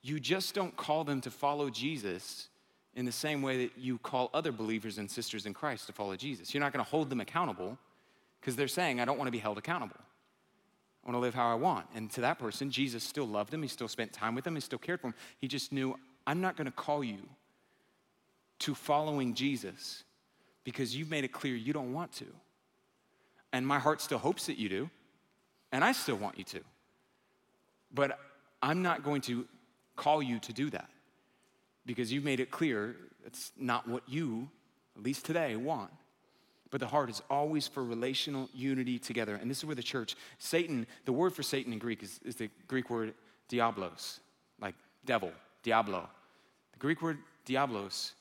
[0.03, 2.49] You just don't call them to follow Jesus
[2.95, 6.17] in the same way that you call other believers and sisters in Christ to follow
[6.17, 6.53] Jesus.
[6.53, 7.79] You're not going to hold them accountable
[8.43, 9.97] because they're saying, I don't want to be held accountable.
[9.99, 11.87] I want to live how I want.
[11.95, 13.63] And to that person, Jesus still loved him.
[13.63, 14.55] He still spent time with him.
[14.55, 15.15] He still cared for him.
[15.39, 17.27] He just knew, I'm not going to call you
[18.59, 20.05] to following Jesus
[20.65, 22.27] because you've made it clear you don't want to.
[23.53, 24.91] And my heart still hopes that you do.
[25.73, 26.61] And I still want you to.
[27.93, 28.19] But
[28.63, 29.47] I'm not going to
[29.97, 30.89] call you to do that
[31.87, 32.97] because you've made it clear
[33.27, 34.49] it's not what you,
[34.97, 35.91] at least today, want.
[36.71, 39.35] But the heart is always for relational unity together.
[39.35, 42.37] And this is where the church, Satan, the word for Satan in Greek is, is
[42.37, 43.13] the Greek word
[43.49, 44.21] diablos,
[44.61, 45.33] like devil,
[45.63, 46.09] diablo.
[46.73, 48.13] The Greek word diablos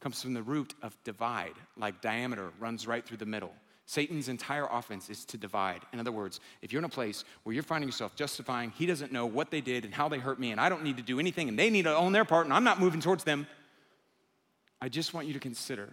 [0.00, 3.52] comes from the root of divide, like diameter runs right through the middle.
[3.86, 5.80] Satan's entire offense is to divide.
[5.92, 9.12] In other words, if you're in a place where you're finding yourself justifying, he doesn't
[9.12, 11.18] know what they did and how they hurt me, and I don't need to do
[11.18, 13.46] anything, and they need to own their part, and I'm not moving towards them,
[14.80, 15.88] I just want you to consider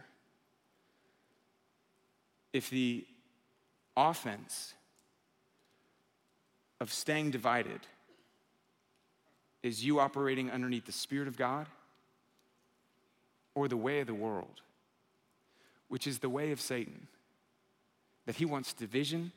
[2.53, 3.05] if the
[3.97, 4.73] offense
[6.79, 7.79] of staying divided
[9.63, 11.65] is you operating underneath the Spirit of God
[13.55, 14.61] or the way of the world,
[15.87, 17.07] which is the way of Satan
[18.25, 19.31] that he wants division.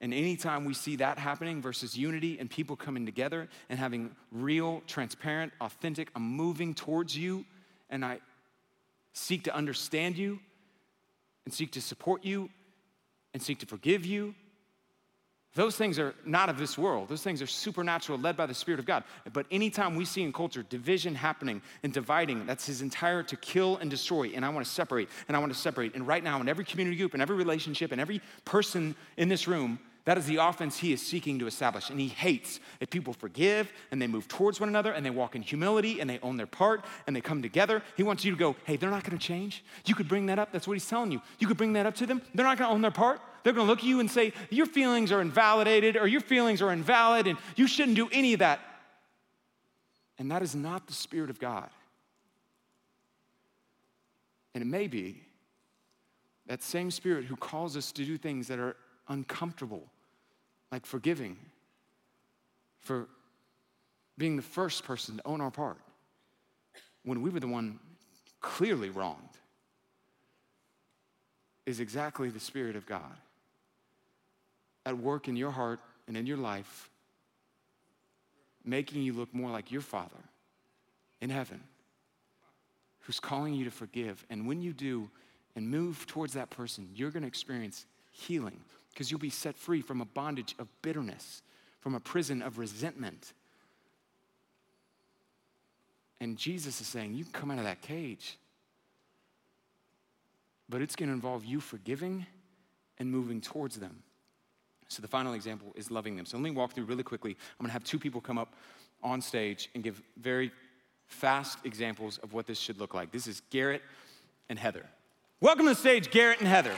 [0.00, 4.82] And anytime we see that happening versus unity and people coming together and having real,
[4.86, 7.44] transparent, authentic, I'm moving towards you
[7.90, 8.20] and I
[9.12, 10.38] seek to understand you
[11.44, 12.50] and seek to support you
[13.32, 14.34] and seek to forgive you
[15.56, 17.08] those things are not of this world.
[17.08, 19.04] Those things are supernatural, led by the Spirit of God.
[19.32, 23.78] But anytime we see in culture division happening and dividing, that's his entire to kill
[23.78, 24.28] and destroy.
[24.34, 25.94] And I want to separate, and I want to separate.
[25.94, 29.48] And right now, in every community group, in every relationship, and every person in this
[29.48, 31.90] room, that is the offense he is seeking to establish.
[31.90, 35.34] And he hates if people forgive and they move towards one another and they walk
[35.34, 37.82] in humility and they own their part and they come together.
[37.96, 39.64] He wants you to go, hey, they're not gonna change.
[39.84, 40.52] You could bring that up.
[40.52, 41.20] That's what he's telling you.
[41.40, 42.22] You could bring that up to them.
[42.36, 43.20] They're not gonna own their part.
[43.42, 46.72] They're gonna look at you and say, your feelings are invalidated or your feelings are
[46.72, 48.60] invalid and you shouldn't do any of that.
[50.20, 51.68] And that is not the Spirit of God.
[54.54, 55.20] And it may be
[56.46, 58.76] that same Spirit who calls us to do things that are
[59.08, 59.90] uncomfortable
[60.70, 61.36] like forgiving,
[62.80, 63.08] for
[64.18, 65.78] being the first person to own our part
[67.04, 67.78] when we were the one
[68.40, 69.20] clearly wronged,
[71.66, 73.16] is exactly the Spirit of God
[74.84, 76.88] at work in your heart and in your life,
[78.64, 80.16] making you look more like your Father
[81.20, 81.60] in heaven,
[83.00, 84.24] who's calling you to forgive.
[84.30, 85.10] And when you do
[85.56, 88.60] and move towards that person, you're going to experience healing
[88.96, 91.42] because you'll be set free from a bondage of bitterness,
[91.80, 93.34] from a prison of resentment.
[96.18, 98.38] And Jesus is saying, You can come out of that cage.
[100.70, 102.24] But it's going to involve you forgiving
[102.98, 104.02] and moving towards them.
[104.88, 106.24] So the final example is loving them.
[106.24, 107.32] So let me walk through really quickly.
[107.32, 108.54] I'm going to have two people come up
[109.02, 110.50] on stage and give very
[111.06, 113.12] fast examples of what this should look like.
[113.12, 113.82] This is Garrett
[114.48, 114.86] and Heather.
[115.40, 116.72] Welcome to the stage, Garrett and Heather.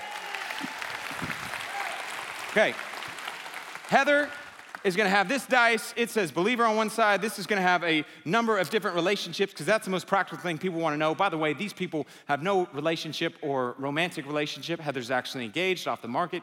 [2.59, 2.75] Okay.
[3.87, 4.29] Heather
[4.83, 5.95] is going to have this dice.
[5.97, 7.23] It says believer on one side.
[7.23, 10.43] This is going to have a number of different relationships because that's the most practical
[10.43, 11.15] thing people want to know.
[11.15, 14.81] By the way, these people have no relationship or romantic relationship.
[14.81, 16.43] Heather's actually engaged off the market.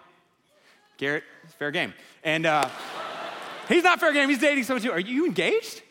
[0.95, 1.25] Garrett,
[1.59, 1.93] fair game.
[2.23, 2.69] And uh,
[3.67, 4.29] he's not fair game.
[4.29, 4.93] He's dating someone too.
[4.93, 5.81] Are you engaged?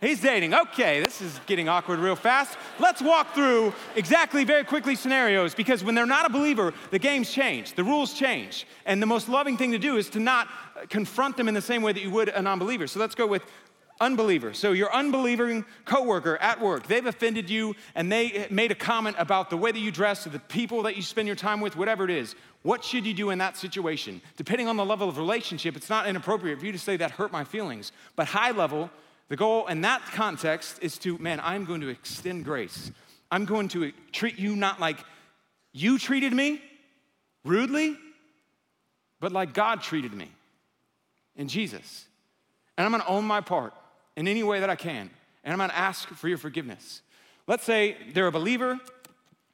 [0.00, 0.54] He's dating.
[0.54, 2.56] Okay, this is getting awkward real fast.
[2.78, 7.30] Let's walk through exactly very quickly scenarios because when they're not a believer, the games
[7.30, 8.66] change, the rules change.
[8.86, 11.60] And the most loving thing to do is to not uh, confront them in the
[11.60, 12.86] same way that you would a non believer.
[12.86, 13.42] So let's go with
[14.00, 14.54] unbeliever.
[14.54, 19.16] So your unbelieving coworker at work, they've offended you and they uh, made a comment
[19.18, 21.76] about the way that you dress or the people that you spend your time with,
[21.76, 22.34] whatever it is.
[22.62, 24.22] What should you do in that situation?
[24.38, 27.32] Depending on the level of relationship, it's not inappropriate for you to say that hurt
[27.32, 27.92] my feelings.
[28.16, 28.90] But high level,
[29.30, 32.90] the goal in that context is to, man, I'm going to extend grace.
[33.30, 34.98] I'm going to treat you not like
[35.72, 36.60] you treated me
[37.44, 37.96] rudely,
[39.20, 40.28] but like God treated me
[41.36, 42.06] in Jesus.
[42.76, 43.72] And I'm gonna own my part
[44.16, 45.08] in any way that I can.
[45.44, 47.02] And I'm gonna ask for your forgiveness.
[47.46, 48.80] Let's say they're a believer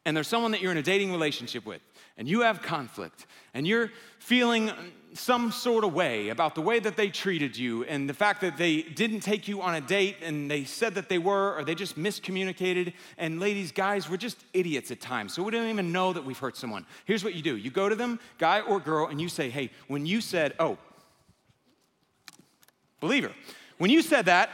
[0.07, 1.83] and there's someone that you're in a dating relationship with
[2.17, 4.71] and you have conflict and you're feeling
[5.19, 8.57] some sort of way about the way that they treated you and the fact that
[8.57, 11.75] they didn't take you on a date and they said that they were or they
[11.75, 16.13] just miscommunicated and ladies guys we're just idiots at times so we don't even know
[16.13, 16.85] that we've hurt someone.
[17.05, 17.57] Here's what you do.
[17.57, 20.79] You go to them guy or girl and you say hey when you said oh
[23.01, 23.33] believer
[23.79, 24.51] when you said that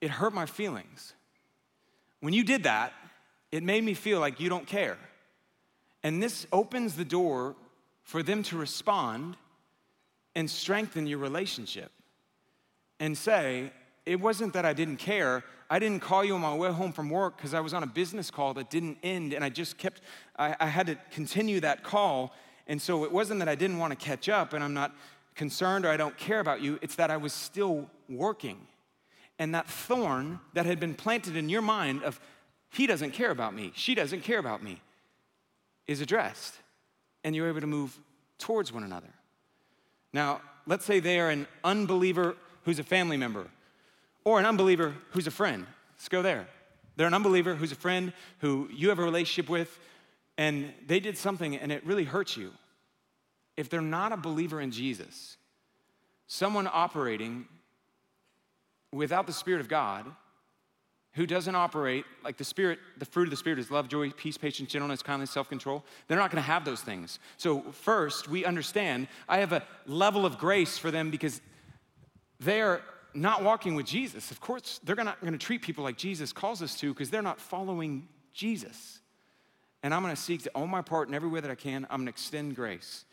[0.00, 1.12] it hurt my feelings.
[2.20, 2.92] When you did that
[3.50, 4.98] it made me feel like you don't care.
[6.02, 7.54] And this opens the door
[8.02, 9.36] for them to respond
[10.34, 11.90] and strengthen your relationship
[13.00, 13.72] and say,
[14.06, 15.44] It wasn't that I didn't care.
[15.70, 17.86] I didn't call you on my way home from work because I was on a
[17.86, 20.02] business call that didn't end, and I just kept,
[20.38, 22.34] I, I had to continue that call.
[22.66, 24.94] And so it wasn't that I didn't want to catch up and I'm not
[25.34, 28.66] concerned or I don't care about you, it's that I was still working.
[29.38, 32.20] And that thorn that had been planted in your mind of,
[32.70, 34.80] he doesn't care about me, she doesn't care about me,
[35.86, 36.58] is addressed,
[37.24, 37.98] and you're able to move
[38.38, 39.08] towards one another.
[40.12, 43.46] Now, let's say they are an unbeliever who's a family member,
[44.24, 45.66] or an unbeliever who's a friend.
[45.94, 46.46] Let's go there.
[46.96, 49.78] They're an unbeliever who's a friend who you have a relationship with,
[50.36, 52.52] and they did something and it really hurts you.
[53.56, 55.36] If they're not a believer in Jesus,
[56.26, 57.46] someone operating
[58.92, 60.06] without the Spirit of God
[61.14, 64.38] who doesn't operate like the spirit the fruit of the spirit is love joy peace
[64.38, 65.84] patience gentleness kindness self-control.
[66.08, 67.18] They're not going to have those things.
[67.36, 71.40] So first we understand i have a level of grace for them because
[72.40, 72.82] they're
[73.14, 74.30] not walking with jesus.
[74.30, 77.22] Of course they're not going to treat people like jesus calls us to because they're
[77.22, 79.00] not following jesus.
[79.82, 81.86] And i'm going to seek to own my part in every way that i can.
[81.90, 83.04] I'm going to extend grace.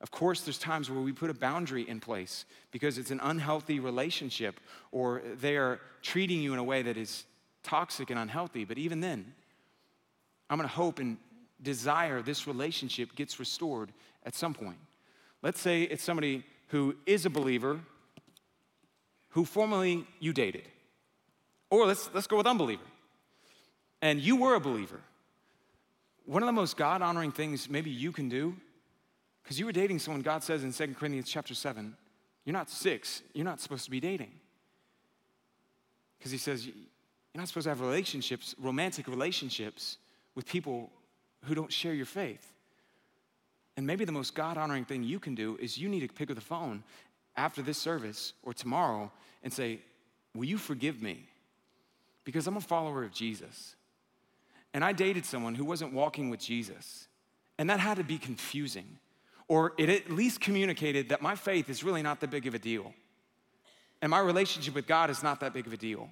[0.00, 3.80] Of course, there's times where we put a boundary in place because it's an unhealthy
[3.80, 4.60] relationship
[4.92, 7.24] or they are treating you in a way that is
[7.66, 8.64] toxic and unhealthy.
[8.64, 9.34] But even then,
[10.48, 11.18] I'm gonna hope and
[11.60, 13.90] desire this relationship gets restored
[14.24, 14.78] at some point.
[15.42, 17.80] Let's say it's somebody who is a believer
[19.30, 20.68] who formerly you dated.
[21.68, 22.82] Or let's, let's go with unbeliever.
[24.00, 25.00] And you were a believer.
[26.24, 28.56] One of the most God honoring things maybe you can do,
[29.42, 31.96] because you were dating someone God says in 2 Corinthians chapter 7,
[32.44, 34.30] you're not six, you're not supposed to be dating.
[36.18, 36.68] Because he says,
[37.36, 39.98] you're not supposed to have relationships, romantic relationships,
[40.34, 40.90] with people
[41.44, 42.50] who don't share your faith.
[43.76, 46.30] And maybe the most God honoring thing you can do is you need to pick
[46.30, 46.82] up the phone
[47.36, 49.12] after this service or tomorrow
[49.44, 49.80] and say,
[50.34, 51.28] Will you forgive me?
[52.24, 53.76] Because I'm a follower of Jesus.
[54.72, 57.06] And I dated someone who wasn't walking with Jesus.
[57.58, 58.96] And that had to be confusing.
[59.46, 62.58] Or it at least communicated that my faith is really not that big of a
[62.58, 62.94] deal.
[64.00, 66.08] And my relationship with God is not that big of a deal.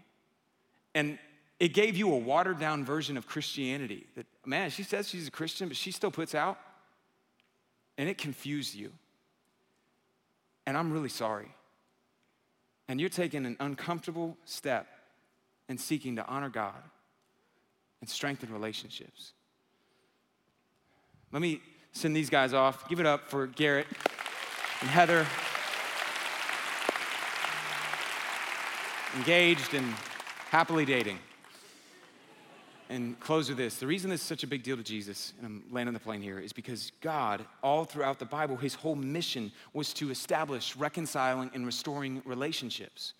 [0.95, 1.19] And
[1.59, 5.31] it gave you a watered down version of Christianity that, man, she says she's a
[5.31, 6.59] Christian, but she still puts out.
[7.97, 8.93] And it confused you.
[10.67, 11.49] And I'm really sorry.
[12.89, 14.87] And you're taking an uncomfortable step
[15.69, 16.75] in seeking to honor God
[18.01, 19.33] and strengthen relationships.
[21.33, 22.89] Let me send these guys off.
[22.89, 23.87] Give it up for Garrett
[24.81, 25.27] and Heather.
[29.17, 29.95] Engaged and
[30.55, 31.19] happily dating.
[32.89, 33.79] And close with this.
[33.79, 35.99] The reason this is such a big deal to Jesus, and I'm landing on the
[35.99, 40.77] plane here, is because God, all throughout the Bible, his whole mission was to establish
[40.77, 43.15] reconciling and restoring relationships.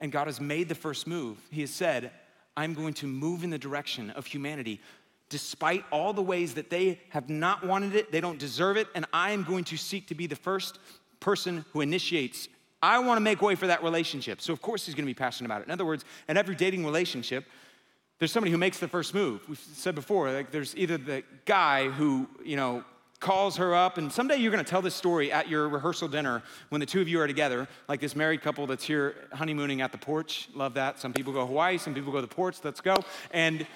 [0.00, 1.36] And God has made the first move.
[1.50, 2.10] He has said,
[2.56, 4.80] I'm going to move in the direction of humanity
[5.28, 9.04] despite all the ways that they have not wanted it, they don't deserve it, and
[9.12, 10.78] I am going to seek to be the first
[11.20, 12.48] person who initiates
[12.82, 14.40] I want to make way for that relationship.
[14.40, 15.66] So, of course, he's going to be passionate about it.
[15.66, 17.44] In other words, in every dating relationship,
[18.18, 19.40] there's somebody who makes the first move.
[19.48, 22.84] We've said before, like there's either the guy who, you know,
[23.20, 26.40] calls her up, and someday you're going to tell this story at your rehearsal dinner
[26.68, 29.90] when the two of you are together, like this married couple that's here honeymooning at
[29.90, 30.48] the porch.
[30.54, 31.00] Love that.
[31.00, 32.58] Some people go Hawaii, some people go to the porch.
[32.62, 32.96] Let's go.
[33.32, 33.66] And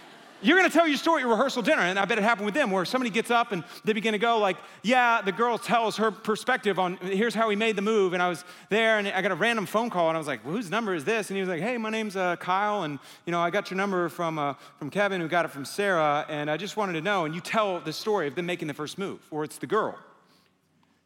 [0.45, 2.73] You're gonna tell your story at rehearsal dinner, and I bet it happened with them
[2.73, 6.11] where somebody gets up and they begin to go, like, yeah, the girl tells her
[6.11, 8.13] perspective on here's how he made the move.
[8.13, 10.45] And I was there and I got a random phone call and I was like,
[10.45, 11.31] well, whose number is this?
[11.31, 13.77] And he was like, hey, my name's uh, Kyle, and you know, I got your
[13.77, 17.03] number from, uh, from Kevin, who got it from Sarah, and I just wanted to
[17.03, 17.25] know.
[17.25, 19.97] And you tell the story of them making the first move, or it's the girl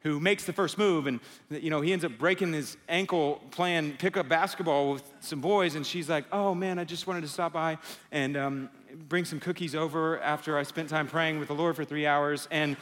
[0.06, 1.18] who makes the first move and
[1.50, 5.84] you know he ends up breaking his ankle playing pickup basketball with some boys and
[5.84, 7.76] she's like oh man i just wanted to stop by
[8.12, 8.70] and um,
[9.08, 12.48] bring some cookies over after i spent time praying with the lord for three hours
[12.50, 12.76] and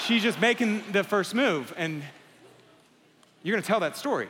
[0.00, 1.72] she's just making the first move.
[1.76, 2.02] And
[3.42, 4.28] you're to tell that story.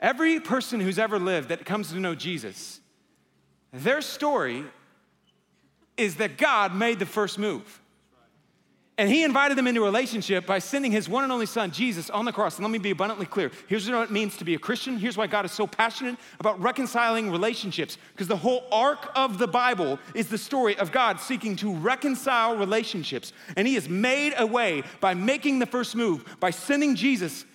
[0.00, 2.80] Every person who's ever lived that comes to know jesus
[3.72, 4.64] their story
[5.96, 7.79] is that god made the first move
[9.00, 12.10] and he invited them into a relationship by sending his one and only son, Jesus,
[12.10, 12.56] on the cross.
[12.56, 13.50] And let me be abundantly clear.
[13.66, 14.98] Here's what it means to be a Christian.
[14.98, 17.96] Here's why God is so passionate about reconciling relationships.
[18.12, 22.58] Because the whole arc of the Bible is the story of God seeking to reconcile
[22.58, 23.32] relationships.
[23.56, 27.46] And he has made a way by making the first move, by sending Jesus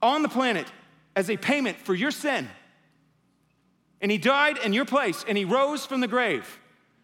[0.00, 0.72] on the planet
[1.14, 2.48] as a payment for your sin.
[4.00, 6.58] And he died in your place and he rose from the grave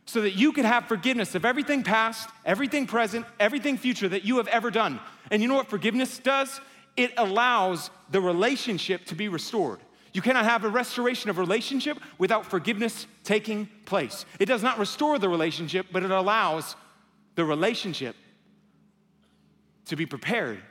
[0.08, 4.38] so that you could have forgiveness of everything past, everything present, everything future that you
[4.38, 4.98] have ever done.
[5.30, 6.62] And you know what forgiveness does?
[6.96, 9.80] It allows the relationship to be restored.
[10.14, 14.24] You cannot have a restoration of relationship without forgiveness taking place.
[14.40, 16.74] It does not restore the relationship, but it allows
[17.34, 18.16] the relationship
[19.84, 20.62] to be prepared,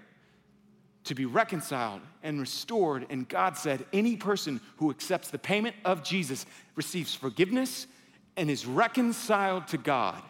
[1.04, 3.06] to be reconciled and restored.
[3.12, 7.86] And God said, any person who accepts the payment of Jesus receives forgiveness
[8.38, 10.22] and is reconciled to God.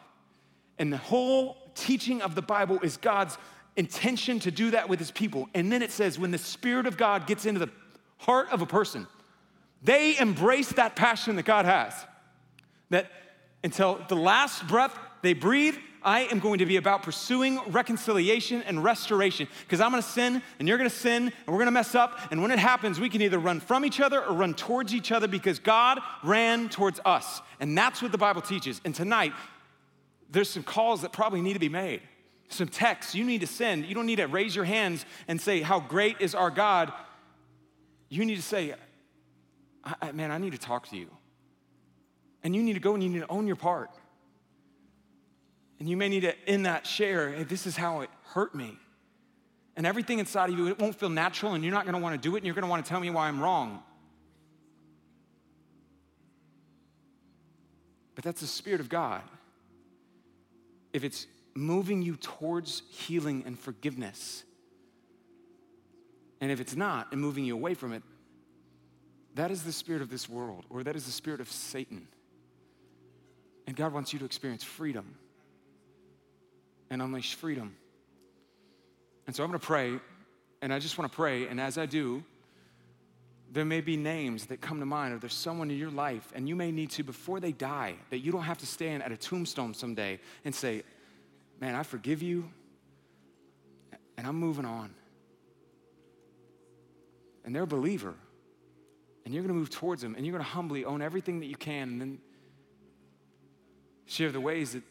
[0.80, 3.38] And the whole teaching of the Bible is God's
[3.76, 5.48] intention to do that with his people.
[5.54, 7.70] And then it says, when the Spirit of God gets into the
[8.18, 9.06] heart of a person,
[9.84, 11.94] they embrace that passion that God has.
[12.90, 13.12] That
[13.64, 15.76] until the last breath they breathe,
[16.08, 20.42] I am going to be about pursuing reconciliation and restoration because I'm going to sin
[20.58, 22.32] and you're going to sin and we're going to mess up.
[22.32, 25.12] And when it happens, we can either run from each other or run towards each
[25.12, 27.42] other because God ran towards us.
[27.60, 28.80] And that's what the Bible teaches.
[28.86, 29.34] And tonight,
[30.30, 32.00] there's some calls that probably need to be made,
[32.48, 33.86] some texts you need to send.
[33.86, 36.94] You don't need to raise your hands and say, How great is our God?
[38.08, 38.76] You need to say,
[40.14, 41.10] Man, I need to talk to you.
[42.44, 43.92] And you need to go and you need to own your part.
[45.80, 48.78] And you may need to, in that, share, hey, this is how it hurt me.
[49.76, 52.36] And everything inside of you, it won't feel natural, and you're not gonna wanna do
[52.36, 53.84] it, and you're gonna wanna tell me why I'm wrong.
[58.16, 59.22] But that's the Spirit of God.
[60.94, 64.44] If it's moving you towards healing and forgiveness,
[66.42, 68.02] and if it's not and moving you away from it,
[69.36, 72.08] that is the spirit of this world, or that is the spirit of Satan.
[73.68, 75.16] And God wants you to experience freedom
[76.90, 77.76] and unleash freedom.
[79.26, 80.00] And so I'm gonna pray,
[80.62, 82.24] and I just wanna pray, and as I do,
[83.52, 86.50] there may be names that come to mind, or there's someone in your life, and
[86.50, 89.18] you may need to, before they die, that you don't have to stand at a
[89.18, 90.84] tombstone someday and say,
[91.60, 92.52] Man, I forgive you,
[94.16, 94.94] and I'm moving on.
[97.44, 98.14] And they're a believer,
[99.26, 101.90] and you're gonna move towards them, and you're gonna humbly own everything that you can,
[101.90, 102.20] and then
[104.06, 104.84] share the ways that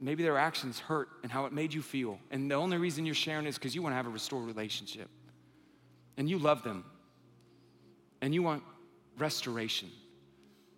[0.00, 2.18] maybe their actions hurt and how it made you feel.
[2.30, 5.08] And the only reason you're sharing is because you want to have a restored relationship.
[6.16, 6.84] And you love them.
[8.20, 8.62] And you want
[9.18, 9.90] restoration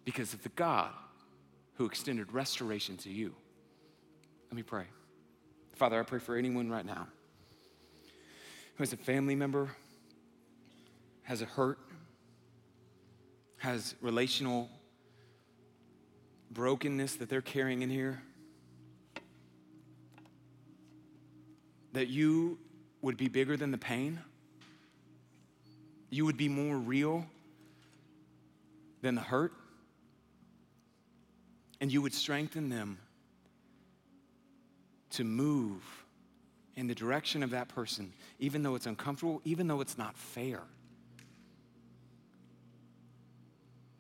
[0.05, 0.91] because of the God
[1.75, 3.35] who extended restoration to you.
[4.51, 4.85] Let me pray.
[5.75, 7.07] Father, I pray for anyone right now
[8.77, 9.71] who has a family member,
[11.23, 11.79] has a hurt,
[13.59, 14.69] has relational
[16.51, 18.23] brokenness that they're carrying in here.
[21.93, 22.59] That you
[23.03, 24.21] would be bigger than the pain,
[26.11, 27.27] you would be more real
[29.01, 29.53] than the hurt,
[31.81, 32.99] and you would strengthen them
[35.11, 35.83] to move
[36.77, 40.61] in the direction of that person, even though it's uncomfortable, even though it's not fair.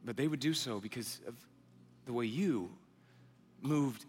[0.04, 1.34] But they would do so because of
[2.06, 2.70] the way you
[3.60, 4.06] moved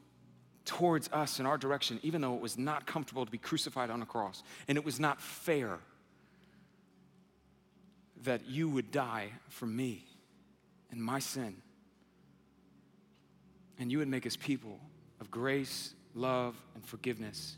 [0.65, 4.01] towards us in our direction, even though it was not comfortable to be crucified on
[4.01, 4.43] a cross.
[4.67, 5.79] And it was not fair
[8.23, 10.05] that you would die for me
[10.91, 11.55] and my sin.
[13.79, 14.79] And you would make us people
[15.19, 17.57] of grace, love, and forgiveness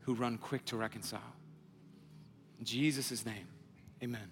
[0.00, 1.20] who run quick to reconcile.
[2.58, 3.48] In Jesus' name,
[4.02, 4.30] amen.